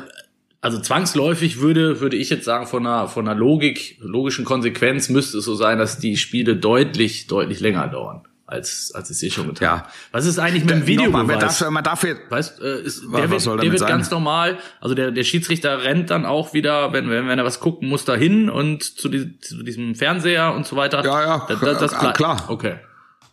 also 0.61 0.79
zwangsläufig 0.79 1.61
würde, 1.61 2.01
würde 2.01 2.17
ich 2.17 2.29
jetzt 2.29 2.43
sagen, 2.43 2.67
von 2.67 2.85
einer, 2.85 3.07
von 3.07 3.27
einer 3.27 3.39
Logik, 3.39 3.97
logischen 4.01 4.43
Konsequenz 4.43 5.07
müsste 5.07 5.37
es 5.37 5.45
so 5.45 5.55
sein, 5.55 5.77
dass 5.77 5.99
die 5.99 6.17
Spiele 6.17 6.57
deutlich, 6.57 7.27
deutlich 7.27 7.61
länger 7.61 7.87
dauern 7.87 8.23
als 8.49 8.91
als 8.93 9.09
es 9.09 9.21
eh 9.23 9.29
schon 9.29 9.47
getan. 9.47 9.63
Ja. 9.63 9.87
Was 10.11 10.25
ist 10.25 10.39
eigentlich 10.39 10.63
mit 10.65 10.71
dem 10.71 10.87
Video? 10.87 11.11
Man 11.11 11.27
darf, 11.27 11.69
man 11.69 11.83
darf 11.83 12.03
weißt, 12.03 12.61
äh, 12.61 12.81
ist, 12.81 13.03
der 13.03 13.29
wird, 13.29 13.45
der 13.45 13.71
wird 13.71 13.87
ganz 13.87 14.09
normal. 14.09 14.57
Also 14.81 14.95
der 14.95 15.11
der 15.11 15.23
Schiedsrichter 15.23 15.83
rennt 15.83 16.09
dann 16.09 16.25
auch 16.25 16.53
wieder, 16.53 16.91
wenn 16.93 17.09
wenn, 17.09 17.27
wenn 17.27 17.39
er 17.39 17.45
was 17.45 17.59
gucken 17.59 17.87
muss, 17.87 18.05
dahin 18.05 18.49
und 18.49 18.83
zu, 18.83 19.09
die, 19.09 19.39
zu 19.39 19.63
diesem 19.63 19.95
Fernseher 19.95 20.53
und 20.53 20.65
so 20.65 20.75
weiter. 20.75 21.03
Ja 21.03 21.21
ja, 21.21 21.45
das, 21.47 21.59
das, 21.59 21.91
das 21.91 22.13
klar. 22.13 22.45
Okay 22.47 22.77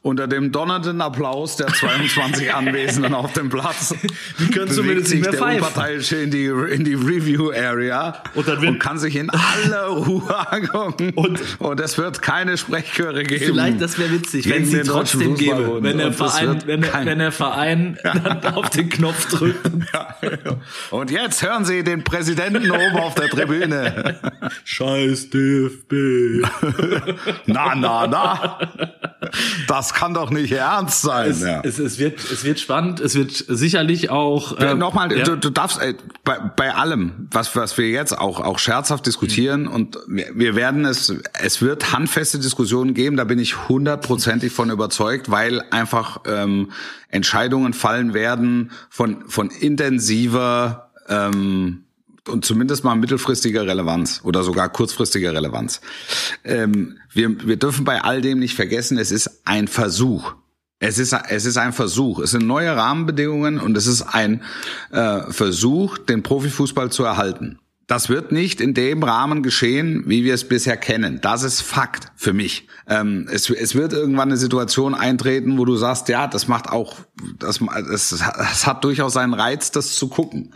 unter 0.07 0.29
dem 0.29 0.53
donnernden 0.53 1.01
Applaus 1.01 1.57
der 1.57 1.67
22 1.67 2.55
Anwesenden 2.55 3.13
auf 3.13 3.33
dem 3.33 3.49
Platz 3.49 3.93
die 4.39 4.51
können 4.51 4.71
zumindest 4.71 5.09
sich 5.09 5.21
der 5.21 5.33
pfeifen. 5.33 5.65
Unparteiische 5.65 6.17
in 6.17 6.31
die, 6.31 6.45
in 6.47 6.85
die 6.85 6.95
Review-Area 6.95 8.23
und, 8.35 8.47
dann 8.47 8.65
und 8.67 8.79
kann 8.79 8.99
sich 8.99 9.17
in 9.17 9.31
aller 9.31 9.87
Ruhe 9.87 10.53
angucken. 10.53 11.13
Und, 11.17 11.41
und 11.59 11.81
es 11.81 11.99
wird 11.99 12.23
keine 12.23 12.57
Sprechchöre 12.57 13.25
geben. 13.25 13.45
Vielleicht, 13.47 13.81
das 13.81 13.99
wäre 13.99 14.13
witzig, 14.13 14.49
wenn 14.49 14.65
sie 14.65 14.83
trotzdem 14.83 15.35
gäbe, 15.35 15.83
wenn 15.83 15.99
der 15.99 16.13
Verein, 16.13 16.63
wenn, 16.67 16.83
wenn 16.83 17.19
der 17.19 17.33
Verein 17.33 17.99
dann 18.03 18.55
auf 18.55 18.71
den 18.71 18.89
Knopf 18.89 19.29
drückt. 19.29 19.71
Und 20.91 21.11
jetzt 21.11 21.43
hören 21.43 21.65
Sie 21.65 21.83
den 21.83 22.05
Präsidenten 22.05 22.71
oben 22.71 22.97
auf 22.97 23.15
der 23.17 23.29
Tribüne. 23.29 24.21
Scheiß 24.65 25.31
DFB. 25.31 25.93
na, 27.47 27.75
na, 27.75 28.07
na. 28.07 28.59
Das 29.67 29.96
kann 29.97 30.13
doch 30.13 30.31
nicht 30.31 30.53
ernst 30.53 31.01
sein. 31.01 31.31
Es, 31.31 31.41
ja. 31.41 31.63
es, 31.65 31.79
es, 31.79 31.99
wird, 31.99 32.19
es 32.31 32.45
wird 32.45 32.61
spannend. 32.61 33.01
Es 33.01 33.15
wird 33.15 33.33
sicherlich 33.33 34.11
auch. 34.11 34.59
Äh, 34.59 34.75
Nochmal, 34.75 35.11
ja. 35.17 35.25
du, 35.25 35.37
du 35.37 35.49
darfst 35.49 35.81
äh, 35.81 35.95
bei, 36.23 36.39
bei 36.39 36.75
allem, 36.75 37.29
was, 37.31 37.57
was 37.57 37.79
wir 37.79 37.89
jetzt 37.89 38.17
auch, 38.17 38.41
auch 38.41 38.59
scherzhaft 38.59 39.07
diskutieren 39.07 39.63
mhm. 39.63 39.71
und 39.71 39.99
wir, 40.07 40.27
wir 40.35 40.55
werden 40.55 40.85
es, 40.85 41.15
es 41.43 41.63
wird 41.63 41.95
handfeste 41.95 42.39
Diskussionen 42.39 42.93
geben, 42.93 43.17
da 43.17 43.25
bin 43.25 43.39
ich 43.39 43.69
hundertprozentig 43.71 44.53
von 44.53 44.69
überzeugt, 44.69 45.31
weil 45.31 45.63
einfach 45.71 46.21
ähm, 46.27 46.73
Entscheidungen 47.09 47.73
fallen 47.73 48.13
werden 48.13 48.73
von, 48.91 49.27
von 49.29 49.49
intensiver 49.49 50.91
ähm, 51.09 51.86
und 52.29 52.45
zumindest 52.45 52.85
mal 52.85 52.95
mittelfristiger 52.95 53.67
Relevanz 53.67 54.21
oder 54.25 54.43
sogar 54.43 54.69
kurzfristiger 54.69 55.33
Relevanz. 55.33 55.81
Ähm, 56.45 56.99
wir, 57.13 57.47
wir 57.47 57.57
dürfen 57.57 57.85
bei 57.85 58.03
all 58.03 58.21
dem 58.21 58.39
nicht 58.39 58.55
vergessen, 58.55 58.99
es 58.99 59.11
ist 59.11 59.43
ein 59.45 59.69
Versuch. 59.69 60.35
Es 60.79 60.99
ist, 60.99 61.15
es 61.29 61.47
ist 61.47 61.57
ein 61.57 61.73
Versuch. 61.73 62.19
Es 62.19 62.33
sind 62.33 62.47
neue 62.47 62.77
Rahmenbedingungen 62.77 63.59
und 63.59 63.77
es 63.77 63.87
ist 63.87 64.03
ein 64.03 64.43
äh, 64.91 65.23
Versuch, 65.31 65.97
den 65.97 66.23
Profifußball 66.23 66.91
zu 66.91 67.03
erhalten. 67.05 67.59
Das 67.87 68.09
wird 68.09 68.33
nicht 68.33 68.61
in 68.61 68.75
dem 68.75 69.03
Rahmen 69.05 69.45
geschehen, 69.45 70.05
wie 70.07 70.25
wir 70.25 70.35
es 70.35 70.49
bisher 70.49 70.77
kennen. 70.77 71.21
Das 71.23 71.45
ist 71.45 71.61
Fakt 71.61 72.09
für 72.17 72.33
mich. 72.33 72.67
Ähm, 72.89 73.29
es, 73.31 73.49
es 73.49 73.77
wird 73.77 73.93
irgendwann 73.93 74.29
eine 74.29 74.37
Situation 74.37 74.95
eintreten, 74.95 75.57
wo 75.57 75.65
du 75.65 75.77
sagst, 75.77 76.09
ja, 76.09 76.27
das 76.27 76.49
macht 76.49 76.69
auch, 76.69 76.97
das, 77.39 77.61
das, 77.89 78.09
das 78.09 78.67
hat 78.67 78.83
durchaus 78.83 79.13
seinen 79.13 79.35
Reiz, 79.35 79.71
das 79.71 79.95
zu 79.95 80.09
gucken. 80.09 80.53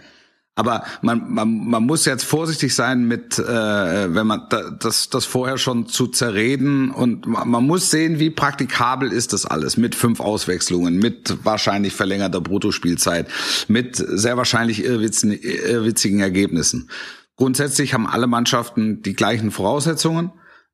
Aber 0.61 0.85
man, 1.01 1.33
man, 1.33 1.71
man 1.71 1.87
muss 1.87 2.05
jetzt 2.05 2.23
vorsichtig 2.23 2.75
sein 2.75 3.09
mit, 3.09 3.39
äh, 3.39 4.15
wenn 4.15 4.27
man 4.27 4.43
das, 4.79 5.09
das 5.09 5.25
vorher 5.25 5.57
schon 5.57 5.87
zu 5.87 6.07
zerreden 6.07 6.91
und 6.91 7.27
man 7.27 7.67
muss 7.67 7.91
sehen, 7.91 8.19
wie 8.19 8.29
praktikabel 8.29 9.11
ist 9.11 9.33
das 9.33 9.47
alles 9.47 9.79
mit 9.79 9.95
fünf 9.95 10.21
Auswechslungen, 10.21 10.99
mit 10.99 11.39
wahrscheinlich 11.45 11.95
verlängerter 11.95 12.43
Bruttospielzeit, 12.43 13.27
mit 13.69 13.97
sehr 13.97 14.37
wahrscheinlich 14.37 14.85
irrwitzigen, 14.85 15.33
irrwitzigen 15.33 16.21
Ergebnissen. 16.21 16.91
Grundsätzlich 17.37 17.95
haben 17.95 18.07
alle 18.07 18.27
Mannschaften 18.27 19.01
die 19.01 19.15
gleichen 19.15 19.53
Voraussetzungen 19.53 20.31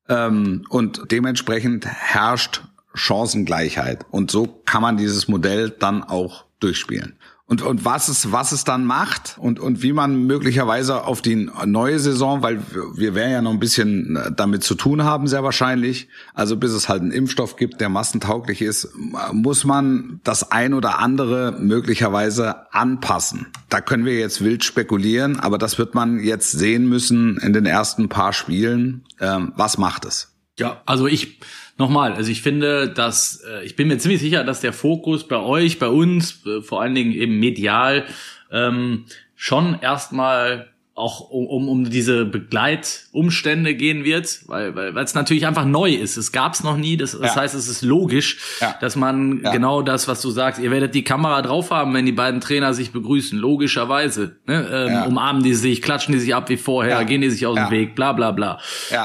ähm, 0.09 0.65
und 0.67 1.11
dementsprechend 1.11 1.85
herrscht 1.85 2.61
Chancengleichheit. 2.93 4.05
Und 4.11 4.31
so 4.31 4.47
kann 4.65 4.81
man 4.81 4.97
dieses 4.97 5.29
Modell 5.29 5.69
dann 5.69 6.03
auch 6.03 6.43
durchspielen. 6.59 7.17
Und, 7.49 7.61
und 7.61 7.85
was 7.85 8.09
es, 8.09 8.33
was 8.33 8.51
es 8.51 8.65
dann 8.65 8.83
macht 8.83 9.37
und, 9.39 9.57
und 9.61 9.81
wie 9.81 9.93
man 9.93 10.25
möglicherweise 10.25 11.05
auf 11.05 11.21
die 11.21 11.49
neue 11.65 11.97
Saison, 11.97 12.41
weil 12.41 12.61
wir 12.93 13.15
werden 13.15 13.31
ja 13.31 13.41
noch 13.41 13.51
ein 13.51 13.59
bisschen 13.59 14.19
damit 14.35 14.65
zu 14.65 14.75
tun 14.75 15.05
haben, 15.05 15.27
sehr 15.27 15.43
wahrscheinlich. 15.43 16.09
Also 16.33 16.57
bis 16.57 16.71
es 16.71 16.89
halt 16.89 17.03
einen 17.03 17.11
Impfstoff 17.11 17.55
gibt, 17.55 17.79
der 17.79 17.87
massentauglich 17.87 18.61
ist, 18.61 18.89
muss 19.31 19.63
man 19.63 20.19
das 20.25 20.51
ein 20.51 20.73
oder 20.73 20.99
andere 20.99 21.55
möglicherweise 21.57 22.73
anpassen. 22.73 23.47
Da 23.69 23.79
können 23.79 24.03
wir 24.03 24.19
jetzt 24.19 24.43
wild 24.43 24.65
spekulieren, 24.65 25.39
aber 25.39 25.57
das 25.57 25.77
wird 25.77 25.95
man 25.95 26.19
jetzt 26.19 26.51
sehen 26.51 26.89
müssen 26.89 27.37
in 27.37 27.53
den 27.53 27.65
ersten 27.65 28.09
paar 28.09 28.33
Spielen. 28.33 29.05
Ähm, 29.21 29.53
was 29.55 29.77
macht 29.77 30.03
es? 30.03 30.35
Ja, 30.59 30.81
also 30.85 31.07
ich, 31.07 31.39
nochmal, 31.77 32.13
also 32.13 32.31
ich 32.31 32.41
finde, 32.41 32.89
dass 32.89 33.43
äh, 33.47 33.63
ich 33.65 33.75
bin 33.75 33.87
mir 33.87 33.97
ziemlich 33.97 34.21
sicher, 34.21 34.43
dass 34.43 34.61
der 34.61 34.73
Fokus 34.73 35.27
bei 35.27 35.37
euch, 35.37 35.79
bei 35.79 35.87
uns, 35.87 36.45
äh, 36.45 36.61
vor 36.61 36.81
allen 36.81 36.95
Dingen 36.95 37.11
eben 37.11 37.39
medial, 37.39 38.05
ähm, 38.51 39.05
schon 39.35 39.79
erstmal 39.81 40.69
auch 40.97 41.29
um, 41.29 41.45
um, 41.45 41.69
um 41.69 41.89
diese 41.89 42.25
Begleitumstände 42.25 43.75
gehen 43.75 44.03
wird, 44.03 44.39
weil 44.47 44.75
weil 44.75 44.95
weil 44.95 45.03
es 45.03 45.13
natürlich 45.13 45.45
einfach 45.45 45.65
neu 45.65 45.93
ist. 45.93 46.17
Es 46.17 46.31
gab 46.31 46.55
es 46.55 46.63
noch 46.63 46.75
nie. 46.75 46.97
Das, 46.97 47.11
das 47.11 47.35
ja. 47.35 47.41
heißt, 47.41 47.53
es 47.53 47.67
ist 47.67 47.83
logisch, 47.83 48.39
ja. 48.59 48.75
dass 48.81 48.95
man 48.95 49.41
ja. 49.43 49.51
genau 49.51 49.83
das, 49.83 50.07
was 50.07 50.21
du 50.21 50.31
sagst, 50.31 50.59
ihr 50.59 50.71
werdet 50.71 50.95
die 50.95 51.03
Kamera 51.03 51.43
drauf 51.43 51.69
haben, 51.69 51.93
wenn 51.93 52.07
die 52.07 52.13
beiden 52.13 52.41
Trainer 52.41 52.73
sich 52.73 52.91
begrüßen, 52.91 53.37
logischerweise. 53.37 54.37
Ne? 54.47 54.67
Ähm, 54.71 55.07
umarmen 55.07 55.43
die 55.43 55.53
sich, 55.53 55.83
klatschen 55.83 56.13
die 56.13 56.19
sich 56.19 56.33
ab 56.33 56.49
wie 56.49 56.57
vorher, 56.57 57.05
gehen 57.05 57.21
die 57.21 57.29
sich 57.29 57.45
aus 57.45 57.55
dem 57.55 57.69
Weg, 57.69 57.93
bla 57.95 58.13
bla 58.13 58.31
bla. 58.31 58.59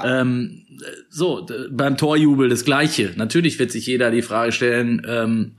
Ähm, 0.05 0.63
so, 1.11 1.47
beim 1.71 1.97
Torjubel 1.97 2.49
das 2.49 2.65
Gleiche. 2.65 3.13
Natürlich 3.17 3.59
wird 3.59 3.71
sich 3.71 3.87
jeder 3.87 4.11
die 4.11 4.23
Frage 4.23 4.53
stellen, 4.53 5.03
ähm, 5.07 5.53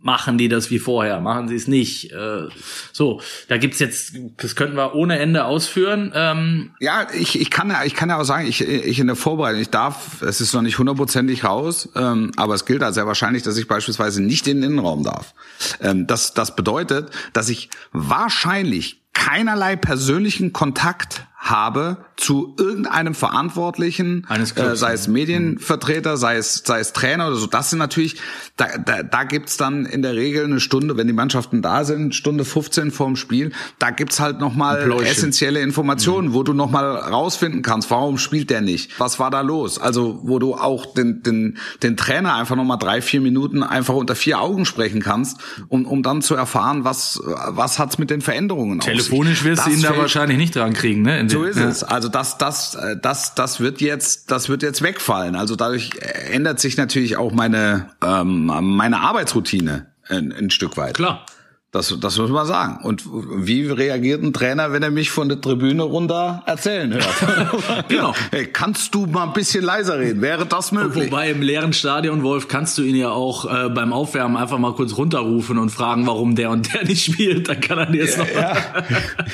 machen 0.00 0.38
die 0.38 0.48
das 0.48 0.70
wie 0.70 0.78
vorher, 0.78 1.20
machen 1.20 1.48
sie 1.48 1.56
es 1.56 1.68
nicht. 1.68 2.12
Äh, 2.12 2.48
so, 2.92 3.20
da 3.48 3.56
gibt's 3.56 3.78
jetzt, 3.78 4.14
das 4.36 4.56
könnten 4.56 4.76
wir 4.76 4.94
ohne 4.94 5.18
Ende 5.18 5.44
ausführen. 5.44 6.12
Ähm, 6.14 6.70
ja, 6.80 7.06
ich, 7.12 7.40
ich 7.40 7.50
kann 7.50 7.70
ja, 7.70 7.84
ich 7.84 7.94
kann 7.94 8.08
ja 8.08 8.18
auch 8.18 8.24
sagen, 8.24 8.46
ich, 8.46 8.60
ich 8.60 8.98
in 8.98 9.06
der 9.06 9.16
Vorbereitung, 9.16 9.60
ich 9.60 9.70
darf, 9.70 10.22
es 10.22 10.40
ist 10.40 10.54
noch 10.54 10.62
nicht 10.62 10.78
hundertprozentig 10.78 11.44
raus, 11.44 11.88
ähm, 11.96 12.32
aber 12.36 12.54
es 12.54 12.64
gilt 12.64 12.82
also 12.82 12.94
sehr 12.94 13.06
wahrscheinlich, 13.06 13.42
dass 13.42 13.56
ich 13.56 13.68
beispielsweise 13.68 14.22
nicht 14.22 14.46
in 14.46 14.60
den 14.60 14.72
Innenraum 14.72 15.02
darf. 15.02 15.34
Ähm, 15.80 16.06
das, 16.06 16.34
das 16.34 16.54
bedeutet, 16.56 17.10
dass 17.32 17.48
ich 17.48 17.70
wahrscheinlich 17.92 19.02
keinerlei 19.12 19.76
persönlichen 19.76 20.52
Kontakt 20.52 21.27
habe 21.38 21.98
zu 22.16 22.56
irgendeinem 22.58 23.14
Verantwortlichen, 23.14 24.26
äh, 24.28 24.74
sei 24.74 24.92
es 24.92 25.06
Medienvertreter, 25.06 26.16
sei 26.16 26.36
es 26.36 26.64
sei 26.66 26.80
es 26.80 26.92
Trainer 26.92 27.28
oder 27.28 27.36
so. 27.36 27.46
Das 27.46 27.70
sind 27.70 27.78
natürlich, 27.78 28.16
da, 28.56 28.66
da, 28.76 29.04
da 29.04 29.22
gibt's 29.22 29.56
dann 29.56 29.86
in 29.86 30.02
der 30.02 30.14
Regel 30.14 30.44
eine 30.44 30.58
Stunde, 30.58 30.96
wenn 30.96 31.06
die 31.06 31.12
Mannschaften 31.12 31.62
da 31.62 31.84
sind, 31.84 32.16
Stunde 32.16 32.44
15 32.44 32.90
vorm 32.90 33.14
Spiel, 33.14 33.52
da 33.78 33.90
gibt's 33.90 34.18
halt 34.18 34.40
nochmal 34.40 34.90
essentielle 35.02 35.60
Informationen, 35.60 36.28
mhm. 36.28 36.34
wo 36.34 36.42
du 36.42 36.54
nochmal 36.54 36.96
rausfinden 36.96 37.62
kannst, 37.62 37.88
warum 37.92 38.18
spielt 38.18 38.50
der 38.50 38.60
nicht? 38.60 38.98
Was 38.98 39.20
war 39.20 39.30
da 39.30 39.40
los? 39.40 39.78
Also 39.78 40.20
wo 40.24 40.40
du 40.40 40.54
auch 40.54 40.92
den, 40.92 41.22
den, 41.22 41.58
den 41.84 41.96
Trainer 41.96 42.34
einfach 42.34 42.56
nochmal 42.56 42.78
drei, 42.78 43.00
vier 43.00 43.20
Minuten 43.20 43.62
einfach 43.62 43.94
unter 43.94 44.16
vier 44.16 44.40
Augen 44.40 44.64
sprechen 44.64 45.00
kannst, 45.00 45.38
um, 45.68 45.86
um 45.86 46.02
dann 46.02 46.20
zu 46.20 46.34
erfahren, 46.34 46.82
was, 46.82 47.22
was 47.24 47.78
hat's 47.78 47.96
mit 47.98 48.10
den 48.10 48.22
Veränderungen 48.22 48.80
Telefonisch 48.80 49.44
wirst 49.44 49.66
du 49.66 49.70
ihn 49.70 49.82
da 49.82 49.96
wahrscheinlich 49.96 50.36
nicht 50.36 50.56
dran 50.56 50.72
kriegen, 50.72 51.02
ne? 51.02 51.27
So 51.28 51.44
ist 51.44 51.58
ja. 51.58 51.68
es. 51.68 51.84
Also 51.84 52.08
das, 52.08 52.38
das, 52.38 52.76
das, 53.00 53.34
das 53.34 53.60
wird 53.60 53.80
jetzt, 53.80 54.30
das 54.30 54.48
wird 54.48 54.62
jetzt 54.62 54.82
wegfallen. 54.82 55.36
Also 55.36 55.56
dadurch 55.56 55.90
ändert 56.30 56.60
sich 56.60 56.76
natürlich 56.76 57.16
auch 57.16 57.32
meine, 57.32 57.90
ähm, 58.02 58.46
meine 58.46 59.00
Arbeitsroutine 59.00 59.86
ein, 60.08 60.32
ein 60.32 60.50
Stück 60.50 60.76
weit. 60.76 60.94
Klar. 60.94 61.24
Das, 61.70 61.94
das 62.00 62.16
muss 62.16 62.30
man 62.30 62.46
sagen. 62.46 62.78
Und 62.82 63.04
wie 63.06 63.66
reagiert 63.66 64.22
ein 64.22 64.32
Trainer, 64.32 64.72
wenn 64.72 64.82
er 64.82 64.90
mich 64.90 65.10
von 65.10 65.28
der 65.28 65.38
Tribüne 65.38 65.82
runter 65.82 66.42
erzählen 66.46 66.94
hört? 66.94 67.88
genau. 67.88 68.14
Hey, 68.30 68.46
kannst 68.46 68.94
du 68.94 69.04
mal 69.04 69.24
ein 69.24 69.34
bisschen 69.34 69.64
leiser 69.64 69.98
reden? 69.98 70.22
Wäre 70.22 70.46
das 70.46 70.72
möglich? 70.72 71.12
Wobei 71.12 71.30
im 71.30 71.42
leeren 71.42 71.74
Stadion, 71.74 72.22
Wolf, 72.22 72.48
kannst 72.48 72.78
du 72.78 72.82
ihn 72.82 72.96
ja 72.96 73.10
auch 73.10 73.44
äh, 73.44 73.68
beim 73.68 73.92
Aufwärmen 73.92 74.38
einfach 74.38 74.56
mal 74.56 74.72
kurz 74.72 74.96
runterrufen 74.96 75.58
und 75.58 75.68
fragen, 75.68 76.06
warum 76.06 76.36
der 76.36 76.48
und 76.48 76.72
der 76.72 76.84
nicht 76.84 77.04
spielt. 77.04 77.50
Dann 77.50 77.60
kann 77.60 77.76
er 77.76 77.84
dir 77.84 78.02
jetzt 78.02 78.16
ja, 78.16 78.24
noch. 78.24 78.30
Ja. 78.30 78.54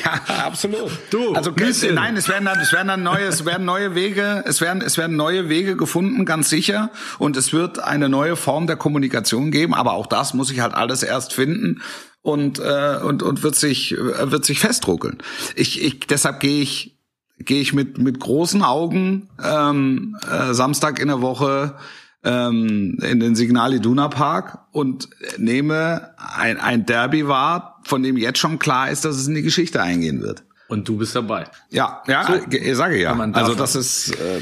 ja, 0.04 0.44
absolut. 0.46 0.90
Du, 1.10 1.34
also 1.34 1.52
bisschen. 1.52 1.94
nein, 1.94 2.16
es 2.16 2.28
werden 2.28 2.46
dann, 2.46 2.58
es 2.58 2.72
werden 2.72 2.88
dann 2.88 3.04
neue, 3.04 3.26
es 3.26 3.46
werden 3.46 3.64
neue 3.64 3.94
Wege, 3.94 4.42
es 4.44 4.60
werden, 4.60 4.82
es 4.82 4.98
werden 4.98 5.14
neue 5.14 5.48
Wege 5.48 5.76
gefunden, 5.76 6.24
ganz 6.24 6.50
sicher. 6.50 6.90
Und 7.20 7.36
es 7.36 7.52
wird 7.52 7.78
eine 7.78 8.08
neue 8.08 8.34
Form 8.34 8.66
der 8.66 8.74
Kommunikation 8.74 9.52
geben. 9.52 9.72
Aber 9.72 9.92
auch 9.92 10.08
das 10.08 10.34
muss 10.34 10.50
ich 10.50 10.58
halt 10.58 10.74
alles 10.74 11.04
erst 11.04 11.32
finden 11.32 11.80
und 12.24 12.58
äh, 12.58 12.98
und 13.04 13.22
und 13.22 13.42
wird 13.42 13.54
sich 13.54 13.92
äh, 13.92 14.30
wird 14.30 14.46
sich 14.46 14.58
festruckeln. 14.58 15.18
Ich, 15.56 15.84
ich 15.84 16.00
deshalb 16.00 16.40
gehe 16.40 16.62
ich 16.62 16.96
gehe 17.38 17.60
ich 17.60 17.74
mit 17.74 17.98
mit 17.98 18.18
großen 18.18 18.62
Augen 18.62 19.28
ähm, 19.44 20.16
äh, 20.30 20.54
Samstag 20.54 20.98
in 21.00 21.08
der 21.08 21.20
Woche 21.20 21.76
ähm, 22.24 22.96
in 23.02 23.20
den 23.20 23.34
Signal 23.34 23.74
Iduna 23.74 24.08
Park 24.08 24.58
und 24.72 25.10
nehme 25.36 26.14
ein, 26.16 26.58
ein 26.58 26.86
Derby 26.86 27.28
wahr, 27.28 27.82
von 27.84 28.02
dem 28.02 28.16
jetzt 28.16 28.38
schon 28.38 28.58
klar 28.58 28.90
ist, 28.90 29.04
dass 29.04 29.16
es 29.16 29.28
in 29.28 29.34
die 29.34 29.42
Geschichte 29.42 29.82
eingehen 29.82 30.22
wird. 30.22 30.44
Und 30.68 30.88
du 30.88 30.96
bist 30.96 31.14
dabei. 31.14 31.44
Ja, 31.68 32.02
ja, 32.06 32.26
so, 32.26 32.56
ich 32.56 32.74
sage 32.74 32.98
ja. 32.98 33.12
Also 33.32 33.54
das 33.54 33.76
ist 33.76 34.12
äh, 34.12 34.40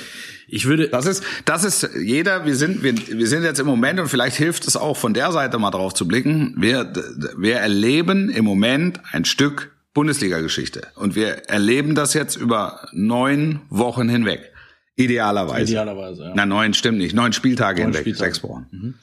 ich 0.52 0.66
würde. 0.66 0.88
Das 0.88 1.06
ist, 1.06 1.24
das 1.46 1.64
ist 1.64 1.88
jeder, 1.98 2.44
wir 2.44 2.54
sind, 2.54 2.82
wir, 2.82 2.94
wir 2.94 3.26
sind 3.26 3.42
jetzt 3.42 3.58
im 3.58 3.66
Moment 3.66 3.98
und 3.98 4.08
vielleicht 4.08 4.36
hilft 4.36 4.68
es 4.68 4.76
auch 4.76 4.98
von 4.98 5.14
der 5.14 5.32
Seite 5.32 5.58
mal 5.58 5.70
drauf 5.70 5.94
zu 5.94 6.06
blicken. 6.06 6.54
Wir, 6.58 6.92
wir 7.38 7.56
erleben 7.56 8.28
im 8.28 8.44
Moment 8.44 9.00
ein 9.12 9.24
Stück 9.24 9.74
Bundesliga-Geschichte. 9.94 10.88
Und 10.94 11.14
wir 11.14 11.48
erleben 11.48 11.94
das 11.94 12.12
jetzt 12.12 12.36
über 12.36 12.86
neun 12.92 13.60
Wochen 13.70 14.10
hinweg. 14.10 14.52
Idealerweise. 14.94 15.72
Idealerweise, 15.72 16.24
ja. 16.24 16.32
Na, 16.34 16.44
neun 16.44 16.74
stimmt 16.74 16.98
nicht. 16.98 17.14
Neun 17.14 17.32
Spieltage 17.32 17.80
neun 17.80 17.92
hinweg. 17.92 18.02
Spieltage. 18.02 18.34
Sechs 18.34 18.42
Wochen. 18.42 18.66
Mhm. 18.70 18.94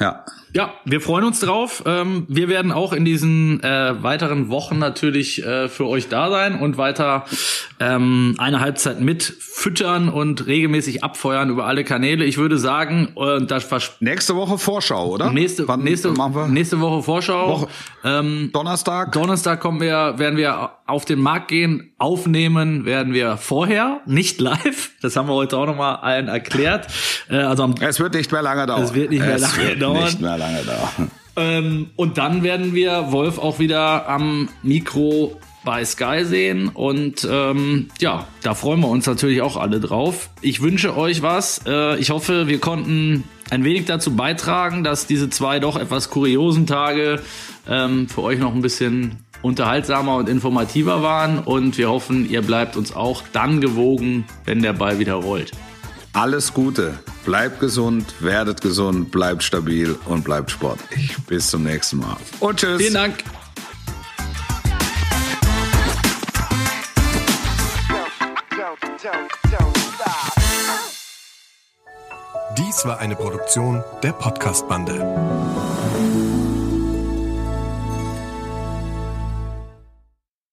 Ja. 0.00 0.24
Ja, 0.56 0.72
wir 0.86 1.02
freuen 1.02 1.24
uns 1.24 1.40
drauf. 1.40 1.82
Ähm, 1.84 2.24
wir 2.28 2.48
werden 2.48 2.72
auch 2.72 2.94
in 2.94 3.04
diesen 3.04 3.62
äh, 3.62 4.02
weiteren 4.02 4.48
Wochen 4.48 4.78
natürlich 4.78 5.44
äh, 5.44 5.68
für 5.68 5.86
euch 5.86 6.08
da 6.08 6.30
sein 6.30 6.58
und 6.58 6.78
weiter 6.78 7.26
ähm, 7.78 8.34
eine 8.38 8.60
Halbzeit 8.60 9.02
mit 9.02 9.22
füttern 9.22 10.08
und 10.08 10.46
regelmäßig 10.46 11.04
abfeuern 11.04 11.50
über 11.50 11.66
alle 11.66 11.84
Kanäle. 11.84 12.24
Ich 12.24 12.38
würde 12.38 12.56
sagen, 12.56 13.08
äh, 13.16 13.44
das 13.44 13.68
nächste 14.00 14.34
Woche 14.34 14.56
Vorschau, 14.56 15.08
oder? 15.08 15.30
Nächste, 15.30 15.68
Wann 15.68 15.82
nächste, 15.82 16.12
machen 16.12 16.34
wir? 16.34 16.48
nächste 16.48 16.80
Woche 16.80 17.02
Vorschau. 17.02 17.50
Woche, 17.50 17.68
ähm, 18.04 18.48
Donnerstag. 18.54 19.12
Donnerstag 19.12 19.60
kommen 19.60 19.82
wir, 19.82 20.14
werden 20.18 20.38
wir 20.38 20.70
auf 20.86 21.04
den 21.04 21.20
Markt 21.20 21.48
gehen. 21.48 21.92
Aufnehmen 21.98 22.84
werden 22.84 23.12
wir 23.12 23.36
vorher, 23.36 24.00
nicht 24.06 24.40
live. 24.40 24.90
Das 25.02 25.16
haben 25.16 25.28
wir 25.28 25.34
heute 25.34 25.56
auch 25.58 25.66
nochmal 25.66 25.96
allen 25.96 26.28
erklärt. 26.28 26.86
Äh, 27.28 27.36
also 27.36 27.64
am, 27.64 27.74
es 27.80 28.00
wird 28.00 28.14
nicht 28.14 28.32
mehr 28.32 28.42
lange 28.42 28.66
dauern. 28.66 28.82
Es 28.82 28.94
wird 28.94 29.10
nicht 29.10 29.20
mehr 29.20 29.38
lange 29.38 29.76
dauern. 29.76 30.04
Nicht 30.04 30.20
mehr 30.20 30.38
lange 30.38 30.62
dauern. 30.62 31.10
Ähm, 31.36 31.90
und 31.96 32.18
dann 32.18 32.42
werden 32.42 32.74
wir 32.74 33.12
Wolf 33.12 33.38
auch 33.38 33.58
wieder 33.58 34.08
am 34.08 34.48
Mikro 34.62 35.38
bei 35.66 35.84
Sky 35.84 36.24
sehen. 36.24 36.68
Und 36.68 37.28
ähm, 37.30 37.88
ja, 38.00 38.26
da 38.42 38.54
freuen 38.54 38.80
wir 38.80 38.88
uns 38.88 39.06
natürlich 39.06 39.42
auch 39.42 39.58
alle 39.58 39.80
drauf. 39.80 40.30
Ich 40.40 40.62
wünsche 40.62 40.96
euch 40.96 41.20
was. 41.20 41.60
Äh, 41.66 41.98
ich 41.98 42.10
hoffe, 42.10 42.46
wir 42.46 42.58
konnten 42.58 43.24
ein 43.50 43.64
wenig 43.64 43.84
dazu 43.84 44.16
beitragen, 44.16 44.82
dass 44.82 45.06
diese 45.06 45.28
zwei 45.28 45.60
doch 45.60 45.76
etwas 45.76 46.08
kuriosen 46.08 46.66
Tage 46.66 47.20
ähm, 47.68 48.08
für 48.08 48.22
euch 48.22 48.38
noch 48.38 48.54
ein 48.54 48.62
bisschen 48.62 49.18
unterhaltsamer 49.46 50.16
und 50.16 50.28
informativer 50.28 51.02
waren. 51.02 51.38
Und 51.38 51.78
wir 51.78 51.88
hoffen, 51.88 52.28
ihr 52.28 52.42
bleibt 52.42 52.76
uns 52.76 52.94
auch 52.94 53.22
dann 53.32 53.60
gewogen, 53.60 54.26
wenn 54.44 54.60
der 54.60 54.72
Ball 54.72 54.98
wieder 54.98 55.14
rollt. 55.14 55.52
Alles 56.12 56.52
Gute. 56.52 56.98
Bleibt 57.24 57.60
gesund, 57.60 58.14
werdet 58.20 58.60
gesund, 58.60 59.10
bleibt 59.10 59.42
stabil 59.42 59.96
und 60.06 60.24
bleibt 60.24 60.50
sportlich. 60.50 61.16
Bis 61.26 61.48
zum 61.50 61.62
nächsten 61.62 61.98
Mal. 61.98 62.16
Und 62.40 62.58
tschüss. 62.58 62.78
Vielen 62.80 62.94
Dank. 62.94 63.24
Dies 72.58 72.84
war 72.84 72.98
eine 72.98 73.14
Produktion 73.14 73.84
der 74.02 74.12
Podcast-Bande. 74.12 75.55